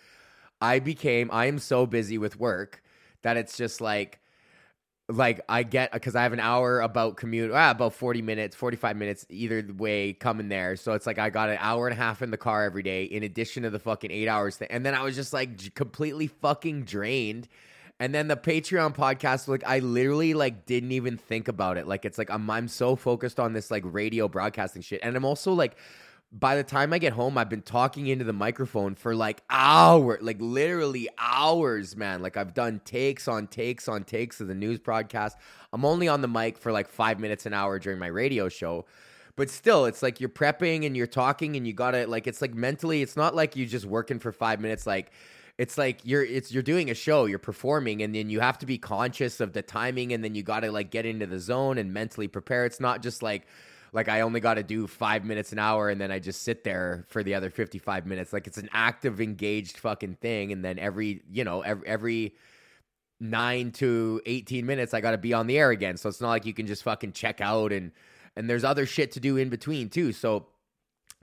I 0.60 0.80
became, 0.80 1.30
I 1.32 1.46
am 1.46 1.58
so 1.58 1.86
busy 1.86 2.18
with 2.18 2.38
work 2.38 2.82
that 3.22 3.36
it's 3.38 3.56
just 3.56 3.80
like, 3.80 4.20
like 5.08 5.40
I 5.48 5.62
get 5.62 5.92
because 5.92 6.14
I 6.14 6.22
have 6.24 6.34
an 6.34 6.40
hour 6.40 6.80
about 6.80 7.16
commute, 7.16 7.52
ah, 7.52 7.70
about 7.70 7.94
forty 7.94 8.20
minutes, 8.20 8.54
forty 8.54 8.76
five 8.76 8.96
minutes 8.96 9.24
either 9.30 9.66
way 9.76 10.12
coming 10.12 10.48
there. 10.48 10.76
So 10.76 10.92
it's 10.92 11.06
like 11.06 11.18
I 11.18 11.30
got 11.30 11.48
an 11.48 11.58
hour 11.60 11.86
and 11.86 11.94
a 11.98 12.02
half 12.02 12.20
in 12.20 12.30
the 12.30 12.36
car 12.38 12.64
every 12.64 12.82
day, 12.82 13.04
in 13.04 13.22
addition 13.22 13.62
to 13.62 13.70
the 13.70 13.78
fucking 13.78 14.10
eight 14.10 14.28
hours 14.28 14.60
and 14.70 14.84
then 14.84 14.94
I 14.94 15.02
was 15.02 15.14
just 15.14 15.32
like 15.32 15.74
completely 15.74 16.26
fucking 16.26 16.84
drained 16.84 17.48
and 18.00 18.14
then 18.14 18.28
the 18.28 18.36
Patreon 18.36 18.94
podcast, 18.94 19.46
like 19.46 19.64
I 19.64 19.78
literally 19.78 20.34
like 20.34 20.66
didn't 20.66 20.92
even 20.92 21.16
think 21.16 21.48
about 21.48 21.76
it. 21.76 21.86
Like 21.86 22.04
it's 22.04 22.18
like 22.18 22.30
I'm 22.30 22.50
I'm 22.50 22.68
so 22.68 22.96
focused 22.96 23.38
on 23.38 23.52
this 23.52 23.70
like 23.70 23.82
radio 23.86 24.28
broadcasting 24.28 24.82
shit. 24.82 25.00
And 25.02 25.16
I'm 25.16 25.24
also 25.24 25.52
like 25.52 25.76
by 26.36 26.56
the 26.56 26.64
time 26.64 26.92
I 26.92 26.98
get 26.98 27.12
home, 27.12 27.38
I've 27.38 27.48
been 27.48 27.62
talking 27.62 28.08
into 28.08 28.24
the 28.24 28.32
microphone 28.32 28.96
for 28.96 29.14
like 29.14 29.42
hours, 29.48 30.20
like 30.20 30.38
literally 30.40 31.08
hours, 31.16 31.96
man. 31.96 32.20
Like 32.20 32.36
I've 32.36 32.52
done 32.52 32.80
takes 32.84 33.28
on 33.28 33.46
takes 33.46 33.86
on 33.86 34.02
takes 34.02 34.40
of 34.40 34.48
the 34.48 34.54
news 34.56 34.80
broadcast. 34.80 35.38
I'm 35.72 35.84
only 35.84 36.08
on 36.08 36.20
the 36.20 36.28
mic 36.28 36.58
for 36.58 36.72
like 36.72 36.88
five 36.88 37.20
minutes 37.20 37.46
an 37.46 37.52
hour 37.52 37.78
during 37.78 38.00
my 38.00 38.08
radio 38.08 38.48
show. 38.48 38.86
But 39.36 39.50
still, 39.50 39.84
it's 39.84 40.02
like 40.02 40.20
you're 40.20 40.28
prepping 40.28 40.84
and 40.84 40.96
you're 40.96 41.06
talking 41.06 41.54
and 41.54 41.66
you 41.66 41.72
gotta 41.72 42.08
like 42.08 42.26
it's 42.26 42.42
like 42.42 42.54
mentally, 42.54 43.02
it's 43.02 43.16
not 43.16 43.36
like 43.36 43.54
you're 43.54 43.68
just 43.68 43.86
working 43.86 44.18
for 44.18 44.32
five 44.32 44.60
minutes 44.60 44.86
like 44.88 45.12
it's 45.58 45.78
like 45.78 46.00
you're 46.04 46.24
it's 46.24 46.52
you're 46.52 46.62
doing 46.62 46.90
a 46.90 46.94
show, 46.94 47.26
you're 47.26 47.38
performing, 47.38 48.02
and 48.02 48.14
then 48.14 48.30
you 48.30 48.40
have 48.40 48.58
to 48.58 48.66
be 48.66 48.78
conscious 48.78 49.40
of 49.40 49.52
the 49.52 49.62
timing, 49.62 50.12
and 50.12 50.24
then 50.24 50.34
you 50.34 50.42
got 50.42 50.60
to 50.60 50.72
like 50.72 50.90
get 50.90 51.06
into 51.06 51.26
the 51.26 51.38
zone 51.38 51.78
and 51.78 51.92
mentally 51.92 52.28
prepare. 52.28 52.64
It's 52.64 52.80
not 52.80 53.02
just 53.02 53.22
like 53.22 53.46
like 53.92 54.08
I 54.08 54.22
only 54.22 54.40
got 54.40 54.54
to 54.54 54.62
do 54.62 54.86
five 54.86 55.24
minutes 55.24 55.52
an 55.52 55.58
hour, 55.58 55.88
and 55.88 56.00
then 56.00 56.10
I 56.10 56.18
just 56.18 56.42
sit 56.42 56.64
there 56.64 57.04
for 57.08 57.22
the 57.22 57.34
other 57.34 57.50
fifty 57.50 57.78
five 57.78 58.06
minutes. 58.06 58.32
Like 58.32 58.46
it's 58.46 58.58
an 58.58 58.68
active, 58.72 59.20
engaged 59.20 59.78
fucking 59.78 60.16
thing, 60.16 60.52
and 60.52 60.64
then 60.64 60.78
every 60.78 61.22
you 61.30 61.44
know 61.44 61.60
every 61.60 61.86
every 61.86 62.34
nine 63.20 63.70
to 63.72 64.20
18 64.26 64.66
minutes, 64.66 64.94
I 64.94 65.00
got 65.00 65.12
to 65.12 65.18
be 65.18 65.32
on 65.32 65.46
the 65.46 65.58
air 65.58 65.70
again. 65.70 65.96
So 65.96 66.08
it's 66.08 66.20
not 66.20 66.30
like 66.30 66.46
you 66.46 66.54
can 66.54 66.66
just 66.66 66.82
fucking 66.82 67.12
check 67.12 67.40
out 67.40 67.72
and, 67.72 67.92
and 68.36 68.48
there's 68.48 68.64
other 68.64 68.86
shit 68.86 69.12
to 69.12 69.20
do 69.20 69.36
in 69.36 69.48
between 69.48 69.88
too. 69.88 70.12
So, 70.12 70.46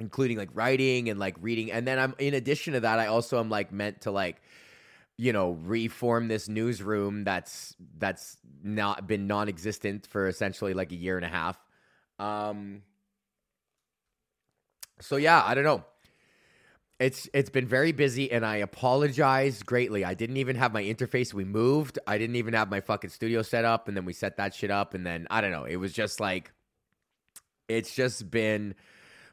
including 0.01 0.37
like 0.37 0.49
writing 0.53 1.09
and 1.09 1.19
like 1.19 1.35
reading. 1.39 1.71
And 1.71 1.87
then 1.87 1.99
I'm, 1.99 2.15
in 2.17 2.33
addition 2.33 2.73
to 2.73 2.81
that, 2.81 2.99
I 2.99 3.07
also 3.07 3.39
am 3.39 3.49
like 3.49 3.71
meant 3.71 4.01
to 4.01 4.11
like, 4.11 4.41
you 5.15 5.31
know, 5.31 5.51
reform 5.61 6.27
this 6.27 6.49
newsroom 6.49 7.23
that's, 7.23 7.75
that's 7.97 8.37
not 8.63 9.07
been 9.07 9.27
non 9.27 9.47
existent 9.47 10.07
for 10.07 10.27
essentially 10.27 10.73
like 10.73 10.91
a 10.91 10.95
year 10.95 11.17
and 11.17 11.25
a 11.25 11.29
half. 11.29 11.57
Um, 12.17 12.81
so 14.99 15.17
yeah, 15.17 15.43
I 15.45 15.53
don't 15.53 15.63
know. 15.63 15.83
It's 16.99 17.27
it's 17.33 17.49
been 17.49 17.67
very 17.67 17.91
busy 17.91 18.31
and 18.31 18.45
I 18.45 18.57
apologize 18.57 19.63
greatly. 19.63 20.05
I 20.05 20.13
didn't 20.13 20.37
even 20.37 20.55
have 20.55 20.71
my 20.71 20.83
interface. 20.83 21.33
We 21.33 21.45
moved. 21.45 21.97
I 22.05 22.19
didn't 22.19 22.35
even 22.35 22.53
have 22.53 22.69
my 22.69 22.79
fucking 22.79 23.09
studio 23.09 23.41
set 23.41 23.65
up 23.65 23.87
and 23.87 23.97
then 23.97 24.05
we 24.05 24.13
set 24.13 24.37
that 24.37 24.53
shit 24.53 24.69
up 24.69 24.93
and 24.93 25.03
then 25.03 25.25
I 25.31 25.41
don't 25.41 25.51
know. 25.51 25.63
It 25.63 25.77
was 25.77 25.93
just 25.93 26.19
like 26.19 26.51
it's 27.67 27.95
just 27.95 28.29
been 28.29 28.75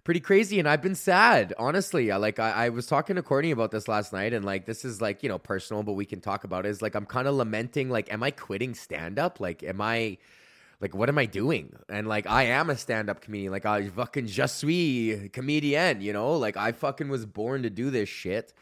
pretty 0.09 0.21
crazy 0.21 0.59
and 0.59 0.67
I've 0.67 0.81
been 0.81 0.95
sad, 0.95 1.53
honestly. 1.59 2.11
I 2.11 2.17
like 2.17 2.39
I, 2.39 2.51
I 2.51 2.69
was 2.71 2.87
talking 2.87 3.17
to 3.17 3.23
Courtney 3.23 3.51
about 3.51 3.71
this 3.71 3.89
last 3.89 4.11
night 4.11 4.33
and 4.33 4.43
like 4.43 4.65
this 4.65 4.83
is 4.83 5.03
like, 5.03 5.23
you 5.23 5.29
know, 5.29 5.39
personal, 5.39 5.83
but 5.83 5.93
we 5.93 6.07
can 6.07 6.23
talk 6.23 6.45
about 6.45 6.65
it. 6.65 6.71
Is 6.71 6.81
like 6.81 6.95
I'm 6.95 7.05
kind 7.05 7.29
of 7.29 7.35
lamenting 7.35 7.91
like 7.91 8.11
am 8.11 8.23
I 8.23 8.31
quitting 8.31 8.73
stand 8.73 9.19
up? 9.19 9.39
Like 9.39 9.63
am 9.63 9.83
I 9.83 10.17
like 10.81 10.95
what 10.95 11.11
am 11.11 11.19
I 11.19 11.27
doing? 11.27 11.77
And 11.91 12.09
like 12.09 12.27
I 12.27 12.45
am 12.45 12.71
a 12.71 12.77
stand-up 12.79 13.21
comedian. 13.21 13.53
Like 13.53 13.67
I 13.67 13.87
fucking 13.91 14.29
je 14.29 14.47
suis 14.47 15.29
comedian, 15.31 16.01
you 16.01 16.15
know? 16.15 16.37
Like 16.39 16.57
I 16.57 16.73
fucking 16.73 17.11
was 17.11 17.27
born 17.27 17.65
to 17.65 17.69
do 17.69 17.91
this 17.91 18.09
shit. 18.09 18.55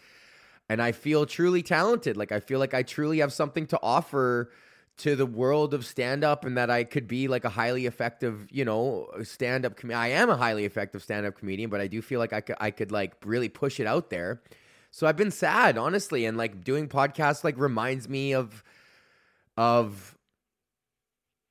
And 0.68 0.82
I 0.82 0.90
feel 0.90 1.26
truly 1.26 1.62
talented. 1.62 2.16
Like 2.16 2.32
I 2.32 2.40
feel 2.40 2.58
like 2.58 2.74
I 2.74 2.82
truly 2.82 3.20
have 3.20 3.32
something 3.32 3.68
to 3.68 3.78
offer 3.84 4.50
to 4.98 5.14
the 5.14 5.26
world 5.26 5.74
of 5.74 5.84
stand-up 5.84 6.44
and 6.44 6.56
that 6.56 6.70
I 6.70 6.84
could 6.84 7.06
be 7.06 7.28
like 7.28 7.44
a 7.44 7.50
highly 7.50 7.86
effective, 7.86 8.46
you 8.50 8.64
know, 8.64 9.08
stand-up 9.22 9.76
comedian. 9.76 10.00
I 10.00 10.08
am 10.08 10.30
a 10.30 10.36
highly 10.36 10.64
effective 10.64 11.02
stand-up 11.02 11.38
comedian, 11.38 11.68
but 11.68 11.80
I 11.80 11.86
do 11.86 12.00
feel 12.00 12.18
like 12.18 12.32
I 12.32 12.40
could 12.40 12.56
I 12.60 12.70
could 12.70 12.90
like 12.92 13.14
really 13.24 13.48
push 13.48 13.78
it 13.78 13.86
out 13.86 14.10
there. 14.10 14.40
So 14.90 15.06
I've 15.06 15.16
been 15.16 15.30
sad, 15.30 15.76
honestly, 15.76 16.24
and 16.24 16.38
like 16.38 16.64
doing 16.64 16.88
podcasts 16.88 17.44
like 17.44 17.58
reminds 17.58 18.08
me 18.08 18.32
of 18.32 18.64
of 19.56 20.16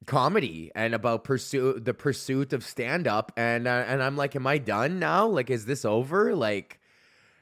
comedy 0.06 0.72
and 0.76 0.94
about 0.94 1.24
pursue 1.24 1.80
the 1.80 1.94
pursuit 1.94 2.54
of 2.54 2.64
stand 2.64 3.08
up 3.08 3.32
and 3.36 3.68
uh, 3.68 3.84
and 3.88 4.04
I'm 4.04 4.16
like 4.16 4.36
am 4.36 4.46
I 4.46 4.60
done 4.60 5.00
now 5.00 5.26
like 5.26 5.50
is 5.50 5.66
this 5.66 5.84
over 5.84 6.36
like 6.36 6.80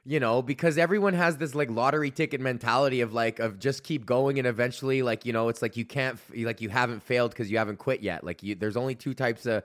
you 0.05 0.19
know 0.19 0.41
because 0.41 0.77
everyone 0.77 1.13
has 1.13 1.37
this 1.37 1.55
like 1.55 1.69
lottery 1.69 2.11
ticket 2.11 2.41
mentality 2.41 3.01
of 3.01 3.13
like 3.13 3.39
of 3.39 3.59
just 3.59 3.83
keep 3.83 4.05
going 4.05 4.37
and 4.37 4.47
eventually 4.47 5.01
like 5.01 5.25
you 5.25 5.33
know 5.33 5.49
it's 5.49 5.61
like 5.61 5.77
you 5.77 5.85
can't 5.85 6.19
like 6.35 6.61
you 6.61 6.69
haven't 6.69 7.01
failed 7.01 7.31
because 7.31 7.49
you 7.49 7.57
haven't 7.57 7.77
quit 7.77 8.01
yet 8.01 8.23
like 8.23 8.43
you 8.43 8.55
there's 8.55 8.77
only 8.77 8.95
two 8.95 9.13
types 9.13 9.45
of 9.45 9.63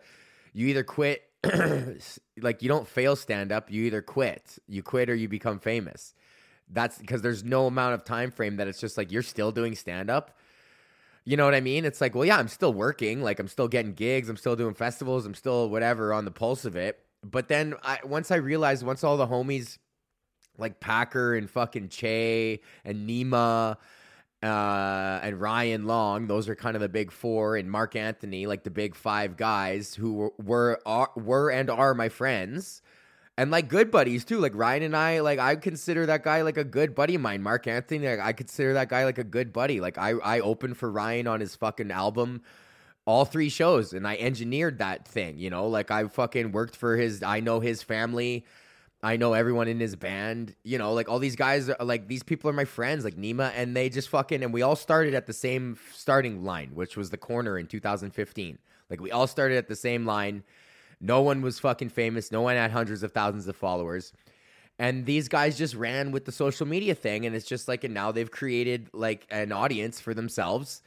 you 0.53 0.69
either 0.69 0.85
quit 0.85 1.23
like 2.41 2.63
you 2.63 2.69
don't 2.69 2.87
fail 2.89 3.17
stand 3.17 3.53
up 3.53 3.71
you 3.71 3.85
either 3.85 4.03
quit 4.03 4.59
you 4.69 4.83
quit 4.83 5.11
or 5.11 5.15
you 5.15 5.29
become 5.29 5.59
famous 5.59 6.15
that's 6.71 6.99
because 6.99 7.23
there's 7.23 7.45
no 7.45 7.67
amount 7.67 7.95
of 7.95 8.05
time 8.05 8.31
frame 8.31 8.57
that 8.57 8.69
it's 8.69 8.81
just 8.81 8.97
like 8.97 9.11
you're 9.11 9.23
still 9.23 9.53
doing 9.53 9.75
stand 9.75 10.11
up 10.11 10.37
you 11.25 11.37
know 11.37 11.45
what 11.45 11.55
I 11.55 11.61
mean? 11.61 11.85
It's 11.85 12.01
like, 12.01 12.15
well, 12.15 12.25
yeah, 12.25 12.39
I'm 12.39 12.49
still 12.49 12.73
working. 12.73 13.21
Like, 13.21 13.39
I'm 13.39 13.49
still 13.49 13.69
getting 13.69 13.93
gigs. 13.93 14.31
I'm 14.31 14.39
still 14.39 14.57
doing 14.57 14.73
festivals. 14.73 15.27
I'm 15.27 15.35
still 15.35 15.69
whatever 15.69 16.15
on 16.15 16.25
the 16.25 16.31
pulse 16.31 16.65
of 16.65 16.75
it. 16.75 17.01
But 17.23 17.49
then 17.49 17.75
I, 17.83 17.99
once 18.03 18.31
I 18.31 18.37
realized, 18.37 18.83
once 18.83 19.05
all 19.05 19.19
the 19.19 19.27
homies 19.27 19.77
like 20.59 20.81
Packer 20.81 21.35
and 21.35 21.49
fucking 21.49 21.89
Che 21.89 22.61
and 22.85 23.09
Nima 23.09 23.77
uh, 24.43 25.21
and 25.23 25.41
Ryan 25.41 25.87
Long, 25.87 26.27
those 26.27 26.49
are 26.49 26.55
kind 26.55 26.77
of 26.77 26.83
the 26.83 26.89
big 26.89 27.11
four, 27.11 27.57
and 27.57 27.71
Mark 27.71 27.97
Anthony, 27.97 28.47
like 28.47 28.65
the 28.65 28.71
big 28.71 28.95
five 28.95 29.37
guys 29.37 29.95
who 29.95 30.13
were 30.13 30.33
were, 30.39 30.81
are, 30.87 31.11
were 31.17 31.51
and 31.51 31.71
are 31.71 31.95
my 31.95 32.09
friends 32.09 32.83
and 33.39 33.53
like 33.53 33.69
good 33.69 33.91
buddies 33.93 34.25
too. 34.25 34.41
Like 34.41 34.53
Ryan 34.55 34.83
and 34.83 34.97
I, 34.97 35.21
like 35.21 35.39
I 35.39 35.55
consider 35.55 36.05
that 36.07 36.25
guy 36.25 36.43
like 36.43 36.57
a 36.57 36.65
good 36.65 36.95
buddy 36.95 37.15
of 37.15 37.21
mine. 37.21 37.41
Mark 37.41 37.69
Anthony, 37.69 38.07
like, 38.09 38.19
I 38.19 38.33
consider 38.33 38.73
that 38.75 38.89
guy 38.89 39.05
like 39.05 39.19
a 39.19 39.25
good 39.25 39.53
buddy. 39.53 39.81
Like 39.81 39.97
I, 39.97 40.11
I 40.11 40.41
opened 40.41 40.77
for 40.77 40.91
Ryan 40.91 41.29
on 41.29 41.39
his 41.39 41.55
fucking 41.55 41.93
album, 41.93 42.43
all 43.07 43.25
three 43.25 43.49
shows, 43.49 43.93
and 43.93 44.09
I 44.09 44.17
engineered 44.17 44.79
that 44.79 45.07
thing. 45.07 45.39
You 45.39 45.51
know, 45.51 45.69
like 45.69 45.93
I 45.93 46.09
fucking 46.09 46.51
worked 46.51 46.75
for 46.75 46.97
his. 46.97 47.23
I 47.23 47.39
know 47.39 47.61
his 47.61 47.81
family. 47.81 48.45
I 49.03 49.17
know 49.17 49.33
everyone 49.33 49.69
in 49.69 49.79
his 49.79 49.95
band. 49.95 50.55
You 50.65 50.79
know, 50.79 50.93
like 50.93 51.09
all 51.09 51.19
these 51.19 51.37
guys, 51.37 51.69
are, 51.69 51.77
like 51.81 52.09
these 52.09 52.23
people 52.23 52.51
are 52.51 52.55
my 52.55 52.65
friends, 52.65 53.05
like 53.05 53.17
Nima, 53.17 53.53
and 53.55 53.77
they 53.77 53.89
just 53.89 54.09
fucking 54.09 54.43
and 54.43 54.53
we 54.53 54.63
all 54.63 54.77
started 54.77 55.15
at 55.15 55.27
the 55.27 55.33
same 55.33 55.79
starting 55.95 56.45
line, 56.45 56.71
which 56.75 56.97
was 56.97 57.11
the 57.11 57.17
corner 57.17 57.59
in 57.59 57.67
2015. 57.67 58.59
Like 58.91 59.01
we 59.01 59.11
all 59.11 59.27
started 59.27 59.59
at 59.59 59.69
the 59.69 59.77
same 59.77 60.07
line 60.07 60.43
no 61.01 61.23
one 61.23 61.43
was 61.43 61.59
fucking 61.59 61.91
famous. 61.91 62.33
No 62.33 62.43
one 62.43 62.57
had 62.57 62.71
hundreds 62.71 63.03
of 63.03 63.13
thousands 63.13 63.47
of 63.49 63.57
followers. 63.57 64.13
And 64.79 65.07
these 65.07 65.29
guys 65.29 65.59
just 65.59 65.75
ran 65.75 66.13
with 66.13 66.25
the 66.25 66.33
social 66.33 66.67
media 66.67 66.95
thing. 66.95 67.27
And 67.27 67.35
it's 67.35 67.47
just 67.47 67.69
like, 67.69 67.85
and 67.85 67.95
now 67.95 68.13
they've 68.13 68.31
created 68.31 68.89
like 68.93 69.27
an 69.31 69.53
audience 69.53 70.01
for 70.01 70.15
themselves. 70.15 70.83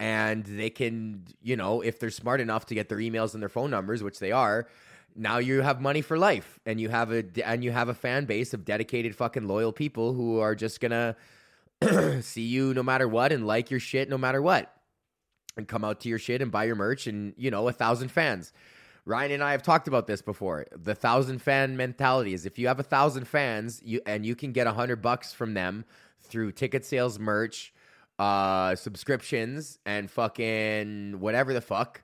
And 0.00 0.44
they 0.44 0.70
can, 0.70 1.24
you 1.42 1.56
know, 1.56 1.80
if 1.80 1.98
they're 1.98 2.10
smart 2.10 2.40
enough 2.40 2.66
to 2.66 2.74
get 2.74 2.88
their 2.88 2.98
emails 2.98 3.34
and 3.34 3.42
their 3.42 3.48
phone 3.48 3.70
numbers, 3.70 4.02
which 4.02 4.20
they 4.20 4.32
are, 4.32 4.68
now 5.18 5.38
you 5.38 5.60
have 5.62 5.80
money 5.80 6.00
for 6.00 6.16
life 6.16 6.58
and 6.64 6.80
you 6.80 6.88
have 6.88 7.12
a 7.12 7.24
and 7.44 7.64
you 7.64 7.72
have 7.72 7.88
a 7.88 7.94
fan 7.94 8.24
base 8.24 8.54
of 8.54 8.64
dedicated 8.64 9.14
fucking 9.14 9.46
loyal 9.46 9.72
people 9.72 10.12
who 10.12 10.38
are 10.38 10.54
just 10.54 10.80
gonna 10.80 11.16
see 12.20 12.42
you 12.42 12.72
no 12.72 12.82
matter 12.82 13.08
what 13.08 13.32
and 13.32 13.46
like 13.46 13.70
your 13.70 13.80
shit 13.80 14.08
no 14.08 14.16
matter 14.16 14.40
what 14.40 14.74
and 15.56 15.66
come 15.66 15.84
out 15.84 16.00
to 16.00 16.08
your 16.08 16.18
shit 16.18 16.40
and 16.40 16.52
buy 16.52 16.64
your 16.64 16.76
merch 16.76 17.06
and 17.06 17.34
you 17.36 17.50
know 17.50 17.68
a 17.68 17.72
thousand 17.72 18.10
fans 18.10 18.52
Ryan 19.04 19.32
and 19.32 19.42
I 19.42 19.52
have 19.52 19.62
talked 19.62 19.88
about 19.88 20.06
this 20.06 20.20
before. 20.20 20.66
The 20.76 20.94
thousand 20.94 21.40
fan 21.40 21.78
mentality 21.78 22.34
is 22.34 22.44
if 22.44 22.58
you 22.58 22.68
have 22.68 22.78
a 22.78 22.82
thousand 22.82 23.26
fans, 23.26 23.80
you 23.82 24.02
and 24.04 24.26
you 24.26 24.36
can 24.36 24.52
get 24.52 24.66
a 24.66 24.72
hundred 24.72 25.00
bucks 25.00 25.32
from 25.32 25.54
them 25.54 25.86
through 26.20 26.52
ticket 26.52 26.84
sales, 26.84 27.18
merch, 27.18 27.72
uh, 28.18 28.74
subscriptions, 28.74 29.78
and 29.86 30.10
fucking 30.10 31.20
whatever 31.20 31.54
the 31.54 31.62
fuck, 31.62 32.02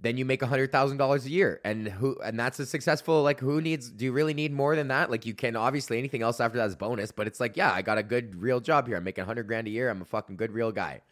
then 0.00 0.16
you 0.16 0.24
make 0.24 0.42
a 0.42 0.46
hundred 0.46 0.70
thousand 0.70 0.96
dollars 0.96 1.26
a 1.26 1.30
year. 1.30 1.60
And 1.64 1.88
who 1.88 2.18
and 2.24 2.38
that's 2.38 2.58
a 2.60 2.66
successful 2.66 3.22
like 3.22 3.40
who 3.40 3.60
needs 3.60 3.90
do 3.90 4.04
you 4.04 4.12
really 4.12 4.34
need 4.34 4.52
more 4.52 4.76
than 4.76 4.88
that? 4.88 5.10
Like 5.10 5.26
you 5.26 5.34
can 5.34 5.56
obviously 5.56 5.98
anything 5.98 6.22
else 6.22 6.40
after 6.40 6.58
that 6.58 6.68
is 6.68 6.76
bonus, 6.76 7.12
but 7.12 7.26
it's 7.26 7.40
like, 7.40 7.56
yeah, 7.56 7.72
I 7.72 7.82
got 7.82 7.98
a 7.98 8.02
good 8.02 8.40
real 8.40 8.60
job 8.60 8.86
here. 8.86 8.96
I'm 8.96 9.04
making 9.04 9.22
a 9.22 9.26
hundred 9.26 9.48
grand 9.48 9.66
a 9.66 9.70
year. 9.70 9.90
I'm 9.90 10.02
a 10.02 10.06
fucking 10.06 10.36
good 10.36 10.52
real 10.52 10.72
guy. 10.72 11.02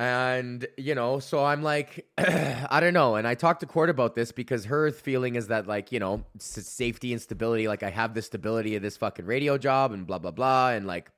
And, 0.00 0.66
you 0.78 0.94
know, 0.94 1.18
so 1.18 1.44
I'm 1.44 1.62
like, 1.62 2.08
I 2.18 2.80
don't 2.80 2.94
know. 2.94 3.16
And 3.16 3.28
I 3.28 3.34
talked 3.34 3.60
to 3.60 3.66
Court 3.66 3.90
about 3.90 4.14
this 4.14 4.32
because 4.32 4.64
her 4.64 4.90
feeling 4.92 5.34
is 5.34 5.48
that, 5.48 5.66
like, 5.66 5.92
you 5.92 6.00
know, 6.00 6.24
safety 6.38 7.12
and 7.12 7.20
stability, 7.20 7.68
like, 7.68 7.82
I 7.82 7.90
have 7.90 8.14
the 8.14 8.22
stability 8.22 8.76
of 8.76 8.82
this 8.82 8.96
fucking 8.96 9.26
radio 9.26 9.58
job 9.58 9.92
and 9.92 10.06
blah, 10.06 10.18
blah, 10.18 10.30
blah. 10.30 10.70
And, 10.70 10.86
like, 10.86 11.10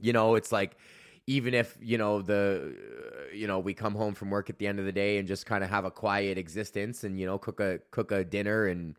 you 0.00 0.12
know, 0.12 0.34
it's 0.34 0.50
like, 0.50 0.76
even 1.26 1.54
if, 1.54 1.76
you 1.80 1.98
know, 1.98 2.22
the, 2.22 2.74
uh, 2.74 3.34
you 3.34 3.46
know, 3.46 3.58
we 3.58 3.74
come 3.74 3.94
home 3.94 4.14
from 4.14 4.30
work 4.30 4.50
at 4.50 4.58
the 4.58 4.66
end 4.66 4.78
of 4.78 4.84
the 4.84 4.92
day 4.92 5.18
and 5.18 5.28
just 5.28 5.46
kind 5.46 5.62
of 5.62 5.70
have 5.70 5.84
a 5.84 5.90
quiet 5.90 6.38
existence 6.38 7.04
and, 7.04 7.18
you 7.18 7.26
know, 7.26 7.38
cook 7.38 7.60
a, 7.60 7.78
cook 7.90 8.10
a 8.10 8.24
dinner 8.24 8.66
and, 8.66 8.96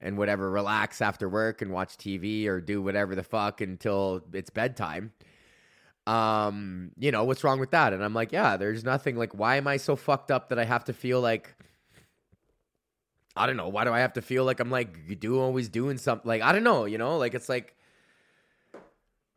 and 0.00 0.16
whatever, 0.16 0.50
relax 0.50 1.00
after 1.00 1.28
work 1.28 1.62
and 1.62 1.70
watch 1.70 1.96
TV 1.96 2.46
or 2.46 2.60
do 2.60 2.82
whatever 2.82 3.14
the 3.14 3.22
fuck 3.22 3.60
until 3.60 4.22
it's 4.32 4.50
bedtime 4.50 5.12
um, 6.06 6.90
you 6.98 7.12
know, 7.12 7.24
what's 7.24 7.44
wrong 7.44 7.60
with 7.60 7.70
that? 7.70 7.92
And 7.92 8.04
I'm 8.04 8.14
like, 8.14 8.32
yeah, 8.32 8.56
there's 8.56 8.84
nothing 8.84 9.16
like 9.16 9.38
why 9.38 9.56
am 9.56 9.66
I 9.66 9.76
so 9.76 9.96
fucked 9.96 10.30
up 10.30 10.48
that 10.48 10.58
I 10.58 10.64
have 10.64 10.84
to 10.84 10.92
feel 10.92 11.20
like 11.20 11.54
I 13.36 13.46
don't 13.46 13.56
know, 13.56 13.68
why 13.68 13.84
do 13.84 13.92
I 13.92 14.00
have 14.00 14.14
to 14.14 14.22
feel 14.22 14.44
like 14.44 14.60
I'm 14.60 14.70
like 14.70 15.20
do 15.20 15.40
always 15.40 15.68
doing 15.68 15.98
something 15.98 16.28
like 16.28 16.42
I 16.42 16.52
don't 16.52 16.64
know, 16.64 16.84
you 16.86 16.98
know, 16.98 17.18
like 17.18 17.34
it's 17.34 17.48
like 17.48 17.76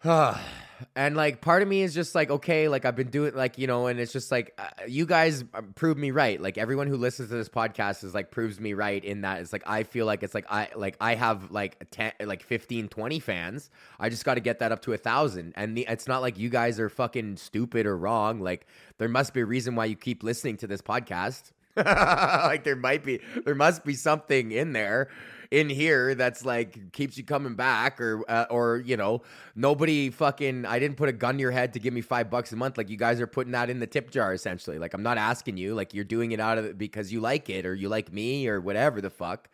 and 0.95 1.15
like 1.15 1.41
part 1.41 1.61
of 1.61 1.67
me 1.67 1.81
is 1.81 1.93
just 1.93 2.15
like 2.15 2.29
okay 2.29 2.67
like 2.67 2.85
i've 2.85 2.95
been 2.95 3.09
doing 3.09 3.33
like 3.33 3.57
you 3.57 3.67
know 3.67 3.87
and 3.87 3.99
it's 3.99 4.11
just 4.11 4.31
like 4.31 4.53
uh, 4.57 4.67
you 4.87 5.05
guys 5.05 5.43
um, 5.53 5.73
prove 5.75 5.97
me 5.97 6.11
right. 6.11 6.41
Like 6.41 6.57
everyone 6.57 6.87
who 6.87 6.97
listens 6.97 7.29
to 7.29 7.35
this 7.35 7.49
podcast 7.49 8.03
is 8.03 8.13
like 8.13 8.31
proves 8.31 8.59
me 8.59 8.73
right 8.73 9.03
in 9.03 9.21
that 9.21 9.41
it's 9.41 9.53
like 9.53 9.63
i 9.65 9.83
feel 9.83 10.05
like 10.05 10.23
it's 10.23 10.33
like 10.33 10.45
i 10.49 10.69
like 10.75 10.97
i 10.99 11.15
have 11.15 11.51
like 11.51 11.89
10 11.91 12.13
like 12.25 12.43
15 12.43 12.87
20 12.89 13.19
fans. 13.19 13.69
I 13.99 14.09
just 14.09 14.25
got 14.25 14.35
to 14.35 14.39
get 14.39 14.59
that 14.59 14.71
up 14.71 14.81
to 14.83 14.93
a 14.93 14.97
thousand. 14.97 15.53
And 15.55 15.77
the, 15.77 15.85
it's 15.87 16.07
not 16.07 16.21
like 16.21 16.37
you 16.37 16.49
guys 16.49 16.79
are 16.79 16.89
fucking 16.89 17.37
stupid 17.37 17.85
or 17.85 17.97
wrong. 17.97 18.39
Like 18.39 18.67
there 18.97 19.09
must 19.09 19.33
be 19.33 19.41
a 19.41 19.45
reason 19.45 19.75
why 19.75 19.85
you 19.85 19.95
keep 19.95 20.23
listening 20.23 20.57
to 20.57 20.67
this 20.67 20.81
podcast. 20.81 21.51
Like 21.77 22.63
there 22.63 22.77
might 22.77 23.03
be 23.03 23.19
there 23.43 23.55
must 23.55 23.83
be 23.83 23.95
something 23.95 24.51
in 24.51 24.71
there 24.71 25.09
in 25.55 25.69
here 25.69 26.15
that's 26.15 26.43
like 26.45 26.91
keeps 26.91 27.17
you 27.17 27.23
coming 27.23 27.55
back 27.55 28.01
or 28.01 28.23
uh, 28.29 28.45
or 28.49 28.83
you 28.85 28.97
know 28.97 29.21
nobody 29.55 30.09
fucking 30.09 30.65
I 30.65 30.79
didn't 30.79 30.97
put 30.97 31.09
a 31.09 31.13
gun 31.13 31.35
to 31.35 31.41
your 31.41 31.51
head 31.51 31.73
to 31.73 31.79
give 31.79 31.93
me 31.93 32.01
5 32.01 32.29
bucks 32.29 32.51
a 32.51 32.57
month 32.57 32.77
like 32.77 32.89
you 32.89 32.97
guys 32.97 33.21
are 33.21 33.27
putting 33.27 33.53
that 33.53 33.69
in 33.69 33.79
the 33.79 33.87
tip 33.87 34.11
jar 34.11 34.33
essentially 34.33 34.79
like 34.79 34.93
I'm 34.93 35.03
not 35.03 35.17
asking 35.17 35.57
you 35.57 35.73
like 35.73 35.93
you're 35.93 36.03
doing 36.03 36.33
it 36.33 36.39
out 36.39 36.57
of 36.57 36.65
it 36.65 36.77
because 36.77 37.11
you 37.11 37.21
like 37.21 37.49
it 37.49 37.65
or 37.65 37.73
you 37.73 37.89
like 37.89 38.11
me 38.11 38.47
or 38.47 38.59
whatever 38.59 39.01
the 39.01 39.09
fuck 39.09 39.49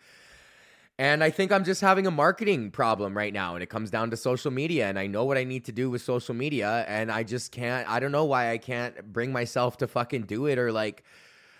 And 0.97 1.23
I 1.23 1.31
think 1.31 1.51
I'm 1.51 1.63
just 1.63 1.81
having 1.81 2.05
a 2.05 2.11
marketing 2.11 2.69
problem 2.71 3.17
right 3.17 3.33
now. 3.33 3.55
And 3.55 3.63
it 3.63 3.69
comes 3.69 3.89
down 3.89 4.11
to 4.11 4.17
social 4.17 4.51
media. 4.51 4.87
And 4.87 4.99
I 4.99 5.07
know 5.07 5.25
what 5.25 5.37
I 5.37 5.43
need 5.43 5.65
to 5.65 5.71
do 5.71 5.89
with 5.89 6.01
social 6.03 6.35
media. 6.35 6.85
And 6.87 7.11
I 7.11 7.23
just 7.23 7.51
can't, 7.51 7.89
I 7.89 7.99
don't 7.99 8.11
know 8.11 8.25
why 8.25 8.51
I 8.51 8.59
can't 8.59 9.11
bring 9.11 9.31
myself 9.31 9.77
to 9.77 9.87
fucking 9.87 10.23
do 10.23 10.45
it. 10.45 10.59
Or 10.59 10.71
like, 10.71 11.03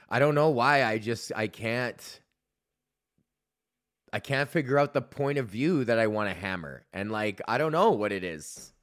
I 0.10 0.19
don't 0.19 0.36
know 0.36 0.50
why 0.50 0.83
I 0.83 1.00
just, 1.00 1.31
I 1.36 1.48
can't. 1.48 2.19
I 4.13 4.20
can't 4.20 4.50
figure 4.50 4.77
out 4.77 4.94
the 4.94 5.01
point 5.01 5.38
of 5.38 5.48
view 5.48 5.86
that 5.86 5.98
I 5.98 6.08
want 6.08 6.30
to 6.30 6.36
hammer. 6.36 6.84
And 6.94 7.12
like, 7.12 7.41
I 7.48 7.58
don't 7.58 7.72
know 7.72 7.91
what 7.91 8.12
it 8.12 8.24
is. 8.24 8.74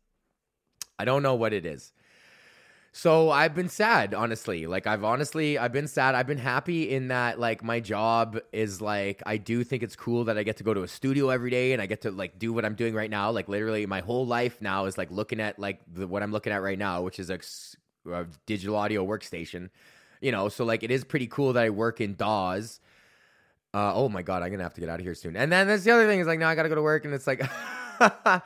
I 0.98 1.04
don't 1.04 1.22
know 1.22 1.34
what 1.34 1.52
it 1.52 1.66
is. 1.66 1.92
So 2.92 3.30
I've 3.30 3.54
been 3.54 3.68
sad, 3.68 4.14
honestly. 4.14 4.66
Like 4.66 4.86
I've 4.86 5.04
honestly 5.04 5.58
I've 5.58 5.72
been 5.72 5.86
sad. 5.86 6.14
I've 6.14 6.26
been 6.26 6.38
happy 6.38 6.90
in 6.90 7.08
that 7.08 7.38
like 7.38 7.62
my 7.62 7.78
job 7.78 8.40
is 8.52 8.80
like 8.80 9.22
I 9.26 9.36
do 9.36 9.62
think 9.62 9.82
it's 9.82 9.94
cool 9.94 10.24
that 10.24 10.38
I 10.38 10.42
get 10.42 10.56
to 10.56 10.64
go 10.64 10.74
to 10.74 10.82
a 10.82 10.88
studio 10.88 11.28
every 11.28 11.50
day 11.50 11.72
and 11.72 11.82
I 11.82 11.86
get 11.86 12.00
to 12.02 12.10
like 12.10 12.38
do 12.38 12.52
what 12.52 12.64
I'm 12.64 12.74
doing 12.74 12.94
right 12.94 13.10
now. 13.10 13.30
Like 13.30 13.48
literally 13.48 13.86
my 13.86 14.00
whole 14.00 14.26
life 14.26 14.60
now 14.60 14.86
is 14.86 14.98
like 14.98 15.10
looking 15.12 15.38
at 15.38 15.58
like 15.58 15.80
the, 15.92 16.08
what 16.08 16.22
I'm 16.22 16.32
looking 16.32 16.52
at 16.52 16.62
right 16.62 16.78
now, 16.78 17.02
which 17.02 17.20
is 17.20 17.30
a, 17.30 17.38
a 18.10 18.26
digital 18.46 18.74
audio 18.74 19.06
workstation. 19.06 19.68
You 20.20 20.32
know, 20.32 20.48
so 20.48 20.64
like 20.64 20.82
it 20.82 20.90
is 20.90 21.04
pretty 21.04 21.28
cool 21.28 21.52
that 21.52 21.62
I 21.62 21.70
work 21.70 22.00
in 22.00 22.14
DAWs. 22.14 22.80
Uh, 23.74 23.92
oh 23.94 24.08
my 24.08 24.22
god, 24.22 24.42
I'm 24.42 24.50
gonna 24.50 24.62
have 24.62 24.74
to 24.74 24.80
get 24.80 24.88
out 24.88 25.00
of 25.00 25.04
here 25.04 25.14
soon. 25.14 25.36
And 25.36 25.52
then 25.52 25.66
there's 25.66 25.84
the 25.84 25.90
other 25.90 26.06
thing 26.06 26.20
is 26.20 26.26
like 26.26 26.38
now 26.38 26.48
I 26.48 26.54
gotta 26.54 26.68
go 26.68 26.74
to 26.74 26.82
work 26.82 27.04
and 27.04 27.12
it's 27.14 27.26
like 27.26 27.42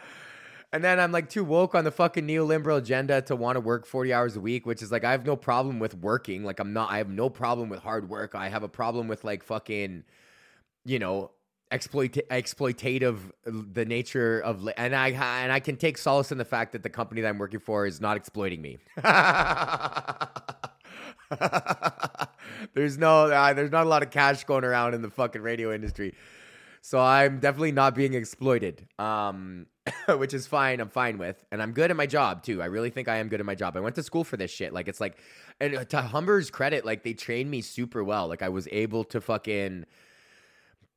And 0.73 0.83
then 0.83 0.99
I'm 0.99 1.13
like 1.13 1.29
too 1.29 1.45
woke 1.45 1.75
on 1.75 1.85
the 1.85 1.91
fucking 1.91 2.27
neoliberal 2.27 2.79
agenda 2.79 3.21
to 3.23 3.37
want 3.37 3.57
to 3.57 3.61
work 3.61 3.85
40 3.85 4.13
hours 4.15 4.37
a 4.37 4.41
week, 4.41 4.65
which 4.65 4.81
is 4.81 4.91
like, 4.91 5.05
I 5.05 5.13
have 5.13 5.27
no 5.27 5.37
problem 5.37 5.79
with 5.79 5.95
working. 5.95 6.45
Like, 6.45 6.61
I'm 6.61 6.73
not, 6.73 6.91
I 6.91 6.97
have 6.97 7.11
no 7.11 7.29
problem 7.29 7.69
with 7.69 7.81
hard 7.81 8.09
work. 8.09 8.35
I 8.35 8.49
have 8.49 8.63
a 8.63 8.69
problem 8.69 9.07
with 9.07 9.23
like 9.23 9.43
fucking, 9.43 10.05
you 10.87 10.99
know, 10.99 11.33
exploit 11.71 12.19
exploitative 12.31 13.19
the 13.45 13.85
nature 13.87 14.41
of 14.41 14.69
and 14.77 14.95
I 14.95 15.09
and 15.09 15.51
I 15.51 15.59
can 15.59 15.77
take 15.77 15.97
solace 15.97 16.31
in 16.31 16.37
the 16.37 16.45
fact 16.45 16.73
that 16.73 16.83
the 16.83 16.91
company 16.91 17.23
that 17.23 17.29
I'm 17.29 17.39
working 17.39 17.61
for 17.61 17.87
is 17.87 18.01
not 18.01 18.17
exploiting 18.17 18.61
me. 18.61 18.79
there's 22.75 22.99
no 22.99 23.31
uh, 23.31 23.53
there's 23.53 23.71
not 23.71 23.87
a 23.87 23.89
lot 23.89 24.03
of 24.03 24.11
cash 24.11 24.45
going 24.45 24.65
around 24.65 24.95
in 24.95 25.03
the 25.03 25.11
fucking 25.11 25.43
radio 25.43 25.73
industry. 25.73 26.15
So 26.81 26.99
I'm 26.99 27.39
definitely 27.39 27.73
not 27.73 27.95
being 27.95 28.15
exploited. 28.15 28.87
Um 28.99 29.67
which 30.17 30.33
is 30.33 30.47
fine. 30.47 30.81
I'm 30.81 30.89
fine 30.89 31.19
with, 31.19 31.45
and 31.51 31.61
I'm 31.61 31.73
good 31.73 31.91
at 31.91 31.97
my 31.97 32.07
job 32.07 32.43
too. 32.43 32.63
I 32.63 32.67
really 32.67 32.91
think 32.91 33.09
I 33.09 33.17
am 33.17 33.29
good 33.29 33.41
at 33.41 33.47
my 33.47 33.55
job. 33.55 33.77
I 33.77 33.81
went 33.81 33.97
to 33.97 34.03
school 34.03 34.25
for 34.25 34.37
this 34.37 34.51
shit. 34.51 34.73
Like 34.73 34.87
it's 34.89 35.01
like, 35.01 35.19
and 35.61 35.89
to 35.91 36.03
Humber's 36.03 36.51
credit, 36.51 36.85
like 36.85 37.03
they 37.03 37.15
trained 37.15 37.51
me 37.51 37.61
super 37.63 38.05
well. 38.05 38.29
Like 38.29 38.43
I 38.43 38.49
was 38.49 38.69
able 38.71 39.05
to 39.05 39.21
fucking, 39.21 39.87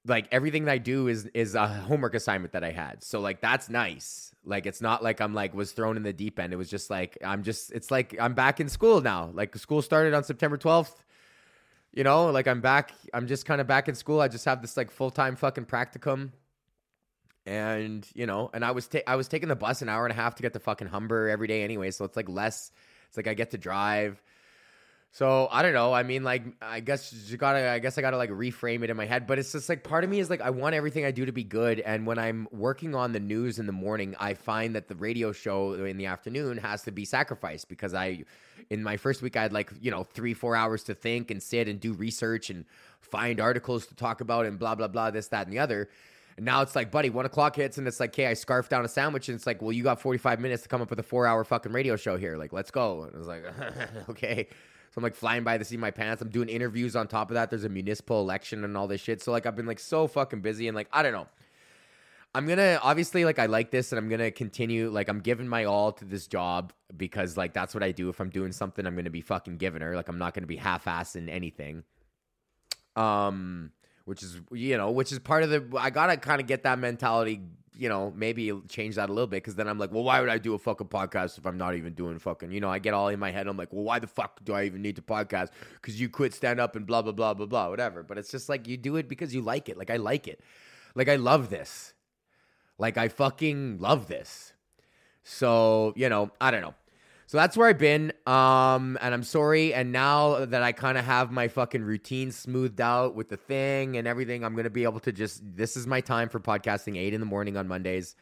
like 0.06 0.28
everything 0.32 0.66
that 0.66 0.72
I 0.72 0.78
do 0.78 1.08
is 1.08 1.26
is 1.34 1.56
a 1.56 1.68
homework 1.68 2.16
assignment 2.16 2.54
that 2.54 2.64
I 2.64 2.72
had. 2.72 3.04
So 3.04 3.20
like 3.20 3.42
that's 3.42 3.70
nice. 3.70 4.34
Like 4.46 4.66
it's 4.66 4.82
not 4.82 5.04
like 5.04 5.22
I'm 5.22 5.34
like 5.34 5.54
was 5.54 5.72
thrown 5.72 5.98
in 5.98 6.04
the 6.04 6.14
deep 6.14 6.40
end. 6.40 6.54
It 6.54 6.58
was 6.58 6.70
just 6.70 6.90
like 6.90 7.18
I'm 7.24 7.44
just. 7.44 7.72
It's 7.72 7.92
like 7.92 8.16
I'm 8.20 8.34
back 8.34 8.60
in 8.60 8.70
school 8.70 9.02
now. 9.02 9.32
Like 9.34 9.56
school 9.58 9.82
started 9.82 10.14
on 10.14 10.24
September 10.24 10.58
12th. 10.58 10.96
You 11.94 12.04
know, 12.04 12.28
like 12.28 12.48
I'm 12.48 12.62
back. 12.62 12.92
I'm 13.14 13.28
just 13.28 13.46
kind 13.46 13.62
of 13.62 13.68
back 13.68 13.88
in 13.88 13.96
school. 13.96 14.20
I 14.20 14.28
just 14.28 14.46
have 14.46 14.62
this 14.62 14.78
like 14.78 14.92
full 14.92 15.12
time 15.12 15.36
fucking 15.36 15.66
practicum 15.66 16.32
and 17.46 18.08
you 18.14 18.26
know, 18.26 18.50
and 18.54 18.66
I 18.66 18.72
was 18.72 18.88
ta- 18.88 19.00
I 19.06 19.16
was 19.16 19.28
taking 19.28 19.50
the 19.50 19.56
bus 19.56 19.82
an 19.82 19.90
hour 19.90 20.06
and 20.06 20.12
a 20.12 20.16
half 20.16 20.36
to 20.36 20.42
get 20.42 20.54
to 20.54 20.60
fucking 20.60 20.88
Humber 20.88 21.30
every 21.30 21.48
day 21.48 21.64
anyway, 21.64 21.92
so 21.92 22.06
it's 22.06 22.16
like 22.16 22.30
less. 22.30 22.72
It's 23.08 23.18
like 23.18 23.28
I 23.28 23.34
get 23.34 23.52
to 23.52 23.58
drive. 23.58 24.22
So 25.16 25.48
I 25.50 25.62
don't 25.62 25.72
know. 25.72 25.94
I 25.94 26.04
mean, 26.04 26.26
like 26.26 26.44
I 26.62 26.82
guess 26.82 27.14
you 27.30 27.38
gotta. 27.38 27.70
I 27.70 27.80
guess 27.80 27.98
I 27.98 28.02
gotta 28.02 28.18
like 28.18 28.32
reframe 28.32 28.84
it 28.84 28.90
in 28.90 28.98
my 28.98 29.06
head. 29.06 29.28
But 29.28 29.40
it's 29.40 29.54
just 29.54 29.70
like 29.70 29.82
part 29.82 30.04
of 30.04 30.10
me 30.10 30.20
is 30.20 30.30
like 30.30 30.42
I 30.42 30.50
want 30.50 30.76
everything 30.76 31.06
I 31.06 31.12
do 31.12 31.26
to 31.26 31.32
be 31.32 31.46
good. 31.46 31.80
And 31.80 32.06
when 32.06 32.20
I'm 32.20 32.50
working 32.52 32.94
on 32.96 33.14
the 33.14 33.22
news 33.22 33.58
in 33.58 33.66
the 33.66 33.72
morning, 33.72 34.18
I 34.20 34.34
find 34.34 34.76
that 34.76 34.90
the 34.90 34.96
radio 34.96 35.32
show 35.32 35.72
in 35.72 35.96
the 35.96 36.08
afternoon 36.08 36.58
has 36.58 36.82
to 36.82 36.92
be 36.92 37.06
sacrificed 37.06 37.70
because 37.70 37.94
I, 37.94 38.26
in 38.70 38.84
my 38.84 38.98
first 38.98 39.22
week, 39.22 39.38
I 39.38 39.44
had 39.44 39.54
like 39.54 39.72
you 39.80 39.90
know 39.90 40.04
three 40.04 40.34
four 40.34 40.54
hours 40.54 40.84
to 40.84 40.94
think 40.94 41.32
and 41.32 41.42
sit 41.42 41.70
and 41.70 41.80
do 41.80 41.94
research 41.94 42.50
and 42.50 42.66
find 43.00 43.40
articles 43.40 43.86
to 43.86 43.96
talk 43.96 44.20
about 44.20 44.46
and 44.46 44.60
blah 44.60 44.76
blah 44.76 44.90
blah 44.90 45.12
this 45.12 45.30
that 45.30 45.48
and 45.48 45.54
the 45.54 45.60
other. 45.60 45.90
And 46.36 46.46
now 46.46 46.62
it's 46.62 46.76
like, 46.76 46.92
buddy, 46.92 47.10
one 47.10 47.26
o'clock 47.26 47.56
hits 47.56 47.78
and 47.78 47.88
it's 47.88 48.02
like, 48.02 48.14
hey, 48.14 48.28
I 48.28 48.34
scarf 48.34 48.68
down 48.68 48.84
a 48.84 48.90
sandwich 48.90 49.30
and 49.30 49.38
it's 49.38 49.48
like, 49.48 49.62
well, 49.62 49.72
you 49.72 49.84
got 49.84 50.02
45 50.02 50.42
minutes 50.42 50.64
to 50.64 50.68
come 50.68 50.82
up 50.82 50.90
with 50.90 51.00
a 51.00 51.04
four 51.04 51.26
hour 51.26 51.46
fucking 51.46 51.72
radio 51.72 51.96
show 51.96 52.18
here. 52.18 52.36
Like, 52.36 52.52
let's 52.52 52.70
go. 52.70 53.04
And 53.04 53.16
I 53.16 53.18
was 53.18 53.28
like, 53.28 53.46
okay. 54.10 54.50
I'm 54.96 55.04
like 55.04 55.16
flying 55.16 55.44
by 55.44 55.58
the 55.58 55.66
seat 55.66 55.76
of 55.76 55.82
my 55.82 55.92
pants. 55.92 56.22
I'm 56.22 56.30
doing 56.30 56.48
interviews 56.48 56.96
on 56.96 57.08
top 57.08 57.30
of 57.30 57.36
that. 57.36 57.50
There's 57.50 57.66
a 57.66 57.70
municipal 57.70 58.22
election 58.22 58.64
and 58.64 58.78
all 58.78 58.88
this 58.88 59.02
shit. 59.02 59.22
So 59.22 59.32
like 59.32 59.46
I've 59.46 59.56
been 59.56 59.66
like 59.66 59.80
so 59.80 60.08
fucking 60.08 60.42
busy 60.42 60.68
and 60.68 60.76
like, 60.76 60.88
I 60.94 61.04
don't 61.04 61.12
know. 61.12 61.28
I'm 62.34 62.48
gonna 62.48 62.80
obviously 62.84 63.24
like 63.24 63.40
I 63.40 63.46
like 63.46 63.72
this 63.72 63.94
and 63.94 64.00
I'm 64.00 64.10
gonna 64.10 64.30
continue 64.30 64.90
like 64.90 65.08
I'm 65.08 65.22
giving 65.22 65.48
my 65.48 65.64
all 65.64 65.94
to 65.94 66.04
this 66.04 66.28
job 66.28 66.74
because 66.96 67.38
like 67.38 67.54
that's 67.54 67.74
what 67.74 67.82
I 67.82 67.92
do. 67.92 68.10
If 68.10 68.20
I'm 68.20 68.30
doing 68.30 68.52
something, 68.52 68.86
I'm 68.86 68.96
gonna 68.96 69.10
be 69.10 69.22
fucking 69.22 69.58
giving 69.58 69.82
her. 69.82 69.96
Like 69.96 70.10
I'm 70.10 70.18
not 70.18 70.34
gonna 70.34 70.48
be 70.48 70.58
half 70.58 70.86
ass 70.86 71.16
in 71.16 71.30
anything. 71.30 71.84
Um 72.98 73.72
which 74.06 74.22
is 74.22 74.40
you 74.52 74.78
know 74.78 74.92
which 74.92 75.12
is 75.12 75.20
part 75.20 75.44
of 75.44 75.50
the 75.50 75.68
i 75.78 75.90
gotta 75.90 76.16
kind 76.16 76.40
of 76.40 76.48
get 76.48 76.64
that 76.64 76.80
mentality 76.80 77.42
you 77.78 77.90
know 77.90 78.14
maybe 78.16 78.52
change 78.70 78.96
that 78.96 79.10
a 79.10 79.14
little 79.14 79.28
bit 79.28 79.38
because 79.38 79.56
then 79.56 79.68
i'm 79.68 79.78
like 79.78 79.92
well 79.92 80.04
why 80.04 80.20
would 80.20 80.30
i 80.30 80.38
do 80.38 80.54
a 80.54 80.60
fucking 80.60 80.88
podcast 80.88 81.38
if 81.38 81.46
i'm 81.46 81.58
not 81.58 81.76
even 81.76 81.94
doing 81.94 82.18
fucking 82.20 82.52
you 82.52 82.62
know 82.62 82.70
i 82.70 82.80
get 82.80 82.94
all 82.94 83.10
in 83.10 83.20
my 83.20 83.32
head 83.32 83.48
i'm 83.48 83.58
like 83.58 83.72
well 83.74 83.84
why 83.84 84.00
the 84.00 84.08
fuck 84.08 84.44
do 84.44 84.54
i 84.54 84.64
even 84.64 84.82
need 84.82 84.96
to 84.96 85.02
podcast? 85.02 85.50
Because 85.74 86.00
you 86.00 86.10
quit 86.10 86.34
stand 86.34 86.60
up 86.60 86.76
and 86.76 86.86
blah 86.86 87.02
blah 87.02 87.12
blah 87.12 87.34
blah 87.34 87.46
blah 87.46 87.70
whatever. 87.70 88.04
But 88.04 88.18
it's 88.18 88.32
just 88.32 88.50
like 88.50 88.68
you 88.68 88.78
do 88.78 88.96
it 88.96 89.08
because 89.08 89.34
you 89.34 89.42
like 89.42 89.70
it. 89.70 89.78
Like 89.78 89.90
i 89.90 89.98
like 89.98 90.28
it. 90.28 90.42
Like 90.94 91.10
i 91.10 91.16
love 91.16 91.50
this. 91.50 91.94
Like 92.78 92.98
i 92.98 93.08
fucking 93.08 93.80
love 93.80 94.08
this. 94.08 94.54
So 95.24 95.94
you 95.96 96.10
know 96.10 96.32
i 96.40 96.52
don't 96.52 96.62
know 96.62 96.76
so 97.28 97.38
that's 97.38 97.58
where 97.58 97.68
I've 97.68 97.78
been. 97.78 98.14
Um, 98.28 98.98
and 99.02 99.14
I'm 99.14 99.24
sorry. 99.24 99.74
And 99.74 99.92
now 99.92 100.46
that 100.46 100.62
I 100.62 100.72
kind 100.72 100.98
of 100.98 101.06
have 101.06 101.32
my 101.32 101.48
fucking 101.48 101.84
routine 101.84 102.32
smoothed 102.32 102.80
out 102.82 103.16
with 103.16 103.30
the 103.30 103.38
thing 103.38 103.98
and 103.98 104.08
everything, 104.08 104.44
I'm 104.44 104.56
gonna 104.56 104.70
be 104.70 104.84
able 104.84 105.00
to 105.02 105.12
just. 105.12 105.42
This 105.44 105.76
is 105.76 105.88
my 105.88 106.02
time 106.02 106.30
for 106.30 106.40
podcasting. 106.40 106.98
Eight 106.98 107.14
in 107.14 107.20
the 107.20 107.26
morning 107.26 107.58
on 107.58 107.68
Mondays. 107.68 108.16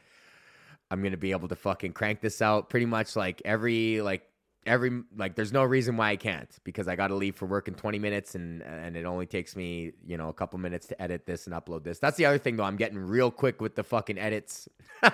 I'm 0.89 1.02
gonna 1.04 1.18
be 1.18 1.32
able 1.32 1.48
to 1.50 1.56
fucking 1.56 1.94
crank 1.94 2.22
this 2.22 2.42
out 2.42 2.70
pretty 2.70 2.86
much 2.86 3.16
like 3.16 3.42
every 3.44 4.02
like 4.02 4.24
every 4.66 5.04
like 5.18 5.36
there's 5.36 5.52
no 5.52 5.63
reason 5.63 5.98
why 5.98 6.12
I 6.12 6.16
can't 6.16 6.50
because 6.63 6.88
I 6.88 6.96
got 6.96 7.08
to 7.08 7.16
leave 7.16 7.36
for 7.36 7.46
work 7.46 7.68
in 7.68 7.74
20 7.74 8.00
minutes 8.00 8.36
and 8.36 8.62
and 8.62 8.96
it 8.96 9.06
only 9.06 9.26
takes 9.26 9.56
me, 9.56 9.94
you 10.06 10.18
know, 10.18 10.30
a 10.30 10.34
couple 10.34 10.60
minutes 10.60 10.88
to 10.88 11.02
edit 11.02 11.26
this 11.26 11.48
and 11.48 11.56
upload 11.56 11.84
this. 11.84 12.00
That's 12.00 12.18
the 12.18 12.26
other 12.26 12.38
thing 12.38 12.56
though. 12.58 12.63
I'm 12.63 12.78
getting 12.78 12.98
real 12.98 13.32
quick 13.32 13.60
with 13.60 13.76
the 13.76 13.84
fucking 13.84 14.18
edits. 14.18 14.70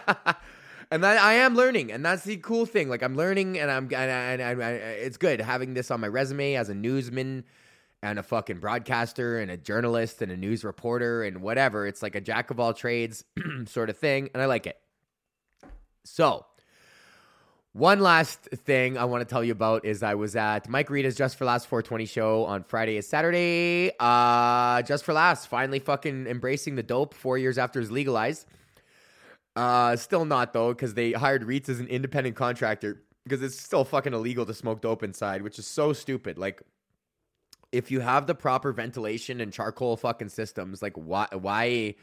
and 0.92 1.04
that 1.04 1.18
I 1.20 1.34
am 1.34 1.56
learning, 1.56 1.92
and 1.92 2.04
that's 2.04 2.24
the 2.24 2.38
cool 2.38 2.66
thing. 2.66 2.90
Like 2.90 3.04
I'm 3.04 3.16
learning, 3.16 3.60
and 3.60 3.70
I'm 3.70 3.84
and, 3.86 3.94
and, 3.94 4.42
and, 4.42 4.62
and 4.62 4.82
it's 4.82 5.18
good 5.18 5.42
having 5.42 5.74
this 5.74 5.92
on 5.92 6.00
my 6.00 6.08
resume 6.08 6.56
as 6.56 6.70
a 6.70 6.76
newsman 6.76 7.44
and 8.02 8.18
a 8.18 8.24
fucking 8.24 8.60
broadcaster 8.60 9.40
and 9.40 9.52
a 9.52 9.58
journalist 9.58 10.22
and 10.22 10.32
a 10.32 10.38
news 10.38 10.64
reporter 10.64 11.24
and 11.24 11.42
whatever. 11.42 11.86
It's 11.86 12.02
like 12.02 12.16
a 12.16 12.22
jack 12.22 12.50
of 12.50 12.60
all 12.60 12.74
trades 12.74 13.24
sort 13.66 13.90
of 13.90 13.98
thing, 13.98 14.30
and 14.34 14.42
I 14.42 14.46
like 14.46 14.66
it. 14.68 14.78
So, 16.06 16.46
one 17.74 18.00
last 18.00 18.40
thing 18.40 18.98
I 18.98 19.06
want 19.06 19.22
to 19.22 19.32
tell 19.32 19.44
you 19.44 19.52
about 19.52 19.86
is 19.86 20.02
I 20.02 20.16
was 20.16 20.36
at 20.36 20.68
Mike 20.68 20.90
Rita's 20.90 21.16
Just 21.16 21.36
for 21.38 21.46
Laughs 21.46 21.66
420 21.66 22.06
show 22.06 22.46
on 22.46 22.64
Friday 22.64 22.96
and 22.96 23.06
Saturday. 23.06 23.92
Uh, 24.00 24.82
Just 24.82 25.06
for 25.06 25.14
Laughs 25.14 25.46
finally 25.46 25.78
fucking 25.78 26.26
embracing 26.26 26.76
the 26.76 26.84
dope 26.84 27.14
four 27.14 27.38
years 27.38 27.60
after 27.60 27.80
it's 27.80 27.92
legalized. 27.92 28.48
Uh, 29.60 29.94
still 29.98 30.24
not 30.24 30.54
though, 30.54 30.70
because 30.70 30.94
they 30.94 31.12
hired 31.12 31.44
Reitz 31.44 31.68
as 31.68 31.82
an 31.82 31.88
independent 31.88 32.38
contractor 32.38 33.04
because 33.26 33.42
it's 33.44 33.60
still 33.60 33.84
fucking 33.84 34.14
illegal 34.14 34.46
to 34.46 34.54
smoke 34.54 34.80
dope 34.80 35.04
inside, 35.04 35.42
which 35.42 35.60
is 35.60 35.68
so 35.68 35.92
stupid. 35.92 36.38
Like, 36.38 36.62
if 37.74 37.92
you 37.92 38.00
have 38.00 38.26
the 38.26 38.36
proper 38.36 38.72
ventilation 38.72 39.42
and 39.42 39.52
charcoal 39.52 39.98
fucking 39.98 40.30
systems, 40.30 40.82
like 40.82 40.96
why 40.96 41.28
why 41.34 41.96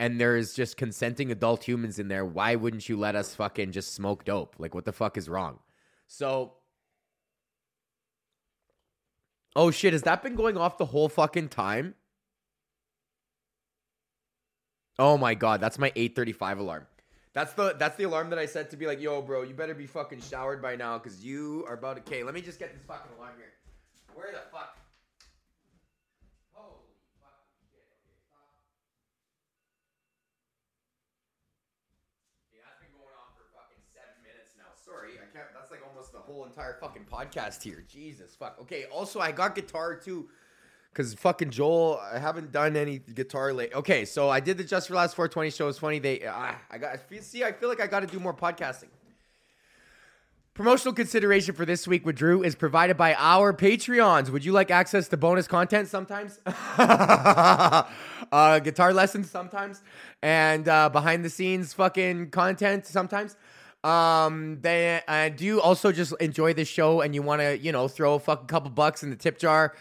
and 0.00 0.18
there's 0.18 0.54
just 0.54 0.78
consenting 0.78 1.30
adult 1.30 1.62
humans 1.62 1.98
in 1.98 2.08
there, 2.08 2.24
why 2.24 2.54
wouldn't 2.54 2.88
you 2.88 2.96
let 2.96 3.14
us 3.16 3.34
fucking 3.34 3.72
just 3.72 3.92
smoke 3.92 4.24
dope? 4.24 4.56
Like 4.58 4.74
what 4.74 4.86
the 4.86 4.92
fuck 4.92 5.18
is 5.18 5.28
wrong? 5.28 5.58
So 6.06 6.54
Oh 9.54 9.70
shit, 9.70 9.92
has 9.92 10.02
that 10.04 10.22
been 10.22 10.36
going 10.36 10.56
off 10.56 10.78
the 10.78 10.86
whole 10.86 11.10
fucking 11.10 11.50
time? 11.50 11.96
Oh 14.98 15.18
my 15.18 15.34
god, 15.34 15.60
that's 15.60 15.78
my 15.78 15.90
8:35 15.94 16.60
alarm. 16.60 16.86
That's 17.34 17.52
the 17.52 17.74
that's 17.76 17.96
the 17.96 18.04
alarm 18.04 18.30
that 18.30 18.38
I 18.38 18.46
set 18.46 18.70
to 18.70 18.76
be 18.76 18.86
like, 18.86 19.00
yo, 19.00 19.20
bro, 19.20 19.42
you 19.42 19.54
better 19.54 19.74
be 19.74 19.86
fucking 19.86 20.20
showered 20.20 20.62
by 20.62 20.76
now 20.76 20.98
because 20.98 21.24
you 21.24 21.64
are 21.66 21.74
about 21.74 21.96
to. 21.96 22.02
Okay, 22.02 22.22
let 22.22 22.32
me 22.32 22.40
just 22.40 22.60
get 22.60 22.72
this 22.72 22.82
fucking 22.86 23.10
alarm 23.18 23.34
here. 23.36 23.50
Where 24.14 24.30
the 24.30 24.38
fuck? 24.54 24.78
Holy 26.54 26.94
fucking 27.18 27.58
shit! 27.74 27.82
Okay, 27.90 28.14
stop. 28.22 28.54
Okay, 32.46 32.62
that's 32.62 32.78
been 32.78 32.94
going 32.94 33.10
on 33.18 33.34
for 33.34 33.50
fucking 33.50 33.82
seven 33.90 34.14
minutes 34.22 34.54
now. 34.54 34.70
Sorry, 34.78 35.18
I 35.18 35.26
can't. 35.34 35.50
That's 35.58 35.74
like 35.74 35.82
almost 35.82 36.12
the 36.12 36.22
whole 36.22 36.46
entire 36.46 36.78
fucking 36.78 37.10
podcast 37.10 37.64
here. 37.64 37.82
Jesus 37.90 38.36
fuck. 38.38 38.62
Okay. 38.62 38.84
Also, 38.94 39.18
I 39.18 39.32
got 39.32 39.56
guitar 39.56 39.96
too 39.98 40.30
Because 40.94 41.12
fucking 41.14 41.50
Joel, 41.50 42.00
I 42.12 42.20
haven't 42.20 42.52
done 42.52 42.76
any 42.76 43.00
guitar 43.00 43.52
late. 43.52 43.74
Okay, 43.74 44.04
so 44.04 44.30
I 44.30 44.38
did 44.38 44.58
the 44.58 44.62
Just 44.62 44.86
for 44.86 44.94
Laughs 44.94 45.12
420 45.12 45.50
show. 45.50 45.66
It's 45.66 45.78
funny. 45.78 45.98
They, 45.98 46.24
ah, 46.24 46.56
I 46.70 46.78
got, 46.78 47.00
see, 47.20 47.42
I 47.42 47.50
feel 47.50 47.68
like 47.68 47.80
I 47.80 47.88
got 47.88 48.00
to 48.00 48.06
do 48.06 48.20
more 48.20 48.32
podcasting. 48.32 48.90
Promotional 50.54 50.94
consideration 50.94 51.56
for 51.56 51.66
this 51.66 51.88
week 51.88 52.06
with 52.06 52.14
Drew 52.14 52.44
is 52.44 52.54
provided 52.54 52.96
by 52.96 53.14
our 53.14 53.52
Patreons. 53.52 54.30
Would 54.30 54.44
you 54.44 54.52
like 54.52 54.70
access 54.70 55.08
to 55.08 55.16
bonus 55.16 55.48
content 55.48 55.88
sometimes? 55.88 56.38
uh, 56.46 57.82
guitar 58.60 58.92
lessons 58.92 59.28
sometimes, 59.28 59.82
and 60.22 60.68
uh, 60.68 60.90
behind 60.90 61.24
the 61.24 61.30
scenes 61.30 61.72
fucking 61.72 62.30
content 62.30 62.86
sometimes. 62.86 63.36
Um, 63.82 64.60
they 64.60 65.02
uh, 65.08 65.30
do 65.30 65.44
you 65.44 65.60
also 65.60 65.90
just 65.90 66.14
enjoy 66.20 66.54
the 66.54 66.64
show 66.64 67.00
and 67.00 67.16
you 67.16 67.22
want 67.22 67.42
to 67.42 67.58
you 67.58 67.72
know 67.72 67.88
throw 67.88 68.14
a 68.14 68.20
fucking 68.20 68.46
couple 68.46 68.70
bucks 68.70 69.02
in 69.02 69.10
the 69.10 69.16
tip 69.16 69.40
jar, 69.40 69.74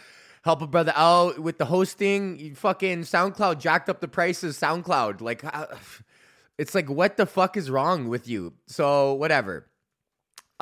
help 0.43 0.61
a 0.61 0.67
brother 0.67 0.93
out 0.95 1.39
with 1.39 1.57
the 1.57 1.65
hosting. 1.65 2.39
You 2.39 2.55
fucking 2.55 3.01
SoundCloud 3.01 3.59
jacked 3.59 3.89
up 3.89 3.99
the 4.01 4.07
prices. 4.07 4.57
SoundCloud 4.59 5.21
like. 5.21 5.43
Uh, 5.43 5.67
it's 6.57 6.75
like 6.75 6.89
what 6.89 7.17
the 7.17 7.25
fuck 7.25 7.57
is 7.57 7.69
wrong 7.69 8.07
with 8.09 8.27
you? 8.27 8.53
So 8.67 9.13
whatever 9.13 9.67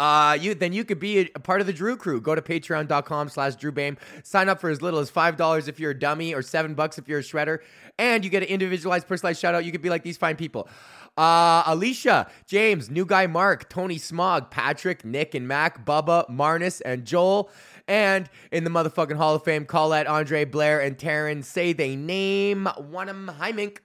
uh, 0.02 0.38
you 0.40 0.56
then 0.56 0.74
you 0.74 0.84
could 0.84 1.00
be 1.00 1.20
a, 1.20 1.30
a 1.36 1.40
part 1.40 1.62
of 1.62 1.68
the 1.68 1.74
Drew 1.74 1.96
crew. 1.96 2.22
Go 2.22 2.34
to 2.34 2.42
patreon.com 2.42 3.30
slash 3.30 3.56
Drew 3.56 3.72
Behm. 3.72 3.98
Sign 4.24 4.50
up 4.50 4.60
for 4.60 4.70
as 4.70 4.82
little 4.82 5.00
as 5.00 5.12
five 5.12 5.38
dollars 5.38 5.68
if 5.68 5.80
you're 5.80 5.92
a 5.92 6.00
dummy 6.00 6.34
or 6.34 6.42
seven 6.42 6.74
bucks 6.74 6.98
if 6.98 7.08
you're 7.08 7.20
a 7.20 7.24
shredder. 7.24 7.60
And 8.00 8.24
you 8.24 8.32
get 8.32 8.42
an 8.42 8.50
individualized 8.50 9.08
personalized 9.08 9.40
shout 9.40 9.54
out. 9.54 9.64
You 9.64 9.72
could 9.72 9.84
be 9.84 9.90
like 9.90 10.02
these 10.02 10.18
fine 10.18 10.38
people. 10.38 10.68
Uh, 11.18 11.64
Alicia, 11.68 12.32
James, 12.48 12.90
New 12.90 13.06
Guy 13.06 13.28
Mark, 13.28 13.70
Tony 13.70 13.98
Smog, 13.98 14.50
Patrick, 14.50 15.04
Nick 15.04 15.36
and 15.36 15.48
Mac, 15.48 15.86
Bubba, 15.86 16.28
Marnus, 16.30 16.82
and 16.84 17.06
Joel. 17.06 17.52
And 17.92 18.30
in 18.54 18.64
the 18.64 18.70
motherfucking 18.70 19.18
Hall 19.18 19.36
of 19.36 19.44
Fame, 19.44 19.66
Colette, 19.66 20.08
Andre, 20.08 20.46
Blair, 20.46 20.80
and 20.80 20.98
Taryn 20.98 21.44
say 21.44 21.74
they 21.74 21.98
name 21.98 22.66
one 22.78 23.10
of 23.10 23.18
them 23.18 23.36
Heimink. 23.38 23.80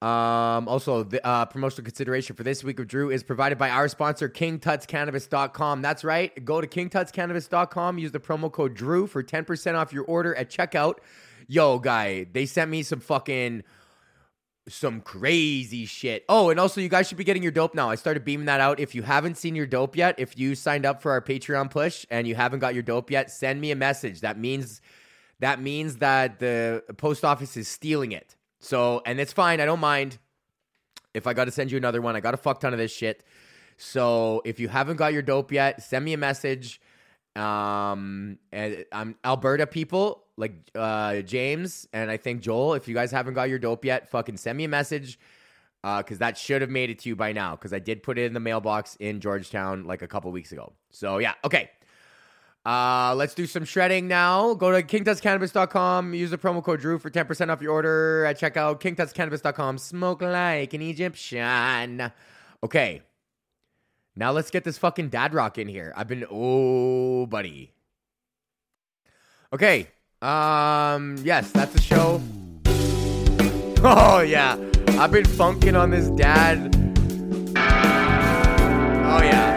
Um, 0.00 0.68
also, 0.68 1.02
the 1.02 1.26
uh, 1.26 1.46
promotional 1.46 1.84
consideration 1.84 2.36
for 2.36 2.44
this 2.44 2.62
week 2.62 2.78
of 2.78 2.86
Drew 2.86 3.10
is 3.10 3.24
provided 3.24 3.58
by 3.58 3.68
our 3.70 3.88
sponsor, 3.88 4.28
KingTutsCannabis.com. 4.28 5.82
That's 5.82 6.04
right. 6.04 6.44
Go 6.44 6.60
to 6.60 6.68
KingTutsCannabis.com. 6.68 7.98
Use 7.98 8.12
the 8.12 8.20
promo 8.20 8.52
code 8.52 8.74
Drew 8.74 9.08
for 9.08 9.24
10% 9.24 9.74
off 9.74 9.92
your 9.92 10.04
order 10.04 10.32
at 10.36 10.48
checkout. 10.48 10.98
Yo, 11.48 11.80
guy, 11.80 12.26
they 12.32 12.46
sent 12.46 12.70
me 12.70 12.84
some 12.84 13.00
fucking 13.00 13.64
some 14.68 15.00
crazy 15.00 15.84
shit. 15.84 16.24
Oh, 16.28 16.50
and 16.50 16.58
also 16.58 16.80
you 16.80 16.88
guys 16.88 17.06
should 17.06 17.18
be 17.18 17.24
getting 17.24 17.42
your 17.42 17.52
dope 17.52 17.74
now. 17.74 17.90
I 17.90 17.96
started 17.96 18.24
beaming 18.24 18.46
that 18.46 18.60
out. 18.60 18.80
If 18.80 18.94
you 18.94 19.02
haven't 19.02 19.36
seen 19.36 19.54
your 19.54 19.66
dope 19.66 19.96
yet, 19.96 20.14
if 20.18 20.38
you 20.38 20.54
signed 20.54 20.86
up 20.86 21.02
for 21.02 21.12
our 21.12 21.20
Patreon 21.20 21.70
push 21.70 22.06
and 22.10 22.26
you 22.26 22.34
haven't 22.34 22.60
got 22.60 22.74
your 22.74 22.82
dope 22.82 23.10
yet, 23.10 23.30
send 23.30 23.60
me 23.60 23.70
a 23.70 23.76
message. 23.76 24.20
That 24.20 24.38
means 24.38 24.80
that 25.40 25.60
means 25.60 25.96
that 25.96 26.38
the 26.38 26.82
post 26.96 27.24
office 27.24 27.56
is 27.56 27.68
stealing 27.68 28.12
it. 28.12 28.36
So, 28.60 29.02
and 29.04 29.20
it's 29.20 29.32
fine. 29.32 29.60
I 29.60 29.66
don't 29.66 29.80
mind 29.80 30.18
if 31.12 31.26
I 31.26 31.34
got 31.34 31.44
to 31.44 31.50
send 31.50 31.70
you 31.70 31.76
another 31.76 32.00
one. 32.00 32.16
I 32.16 32.20
got 32.20 32.32
a 32.34 32.38
fuck 32.38 32.60
ton 32.60 32.72
of 32.72 32.78
this 32.78 32.92
shit. 32.92 33.22
So, 33.76 34.40
if 34.44 34.58
you 34.58 34.68
haven't 34.68 34.96
got 34.96 35.12
your 35.12 35.22
dope 35.22 35.52
yet, 35.52 35.82
send 35.82 36.04
me 36.04 36.14
a 36.14 36.16
message. 36.16 36.80
Um, 37.36 38.38
and 38.52 38.84
I'm 38.92 39.16
Alberta 39.24 39.66
people 39.66 40.24
like 40.36 40.54
uh 40.74 41.20
James 41.22 41.88
and 41.92 42.10
I 42.10 42.16
think 42.16 42.42
Joel. 42.42 42.74
If 42.74 42.88
you 42.88 42.94
guys 42.94 43.10
haven't 43.10 43.34
got 43.34 43.48
your 43.48 43.58
dope 43.58 43.84
yet, 43.84 44.08
fucking 44.10 44.36
send 44.36 44.56
me 44.58 44.64
a 44.64 44.68
message. 44.68 45.18
Uh, 45.82 46.02
cause 46.02 46.16
that 46.18 46.38
should 46.38 46.62
have 46.62 46.70
made 46.70 46.88
it 46.88 46.98
to 47.00 47.10
you 47.10 47.16
by 47.16 47.32
now. 47.32 47.54
Cause 47.56 47.72
I 47.72 47.78
did 47.78 48.02
put 48.02 48.18
it 48.18 48.24
in 48.24 48.32
the 48.32 48.40
mailbox 48.40 48.96
in 49.00 49.20
Georgetown 49.20 49.84
like 49.84 50.00
a 50.00 50.08
couple 50.08 50.30
weeks 50.32 50.50
ago. 50.52 50.72
So 50.90 51.18
yeah, 51.18 51.34
okay. 51.44 51.70
Uh, 52.64 53.14
let's 53.16 53.34
do 53.34 53.46
some 53.46 53.64
shredding 53.64 54.08
now. 54.08 54.54
Go 54.54 54.72
to 54.72 54.82
kingtutscannabis.com. 54.82 56.14
Use 56.14 56.30
the 56.30 56.38
promo 56.38 56.64
code 56.64 56.80
Drew 56.80 56.98
for 56.98 57.10
10% 57.10 57.50
off 57.50 57.60
your 57.60 57.72
order 57.72 58.24
at 58.24 58.40
checkout. 58.40 58.80
kingtutscannabis.com. 58.80 59.76
Smoke 59.76 60.22
like 60.22 60.72
an 60.72 60.80
Egyptian. 60.80 62.10
Okay. 62.62 63.02
Now 64.16 64.32
let's 64.32 64.50
get 64.50 64.64
this 64.64 64.78
fucking 64.78 65.08
dad 65.08 65.34
rock 65.34 65.58
in 65.58 65.68
here. 65.68 65.92
I've 65.96 66.08
been 66.08 66.24
oh 66.30 67.26
buddy. 67.26 67.72
Okay. 69.52 69.88
Um 70.22 71.16
yes, 71.22 71.50
that's 71.50 71.72
the 71.72 71.80
show. 71.82 72.22
Oh 73.86 74.20
yeah. 74.20 74.56
I've 74.98 75.12
been 75.12 75.26
funking 75.26 75.76
on 75.76 75.90
this 75.90 76.08
dad. 76.08 76.74
Oh 77.54 79.22
yeah. 79.22 79.53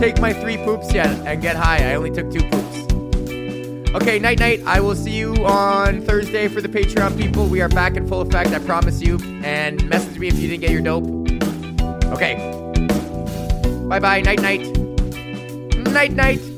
Take 0.00 0.18
my 0.18 0.32
three 0.32 0.56
poops 0.56 0.94
yet 0.94 1.08
and 1.26 1.42
get 1.42 1.56
high. 1.56 1.90
I 1.90 1.94
only 1.94 2.10
took 2.10 2.32
two 2.32 2.40
poops. 2.48 2.70
Okay, 3.94 4.18
night 4.18 4.38
night. 4.38 4.62
I 4.64 4.80
will 4.80 4.94
see 4.94 5.10
you 5.10 5.34
on 5.44 6.00
Thursday 6.00 6.48
for 6.48 6.62
the 6.62 6.68
Patreon 6.68 7.18
people. 7.20 7.46
We 7.46 7.60
are 7.60 7.68
back 7.68 7.96
in 7.96 8.08
full 8.08 8.22
effect, 8.22 8.50
I 8.50 8.60
promise 8.60 9.02
you. 9.02 9.18
And 9.44 9.86
message 9.90 10.18
me 10.18 10.28
if 10.28 10.38
you 10.38 10.48
didn't 10.48 10.62
get 10.62 10.70
your 10.70 10.80
dope. 10.80 11.04
Okay. 12.14 12.36
Bye 13.88 14.00
bye. 14.00 14.22
Night 14.22 14.40
night. 14.40 14.60
Night 15.92 16.12
night. 16.12 16.49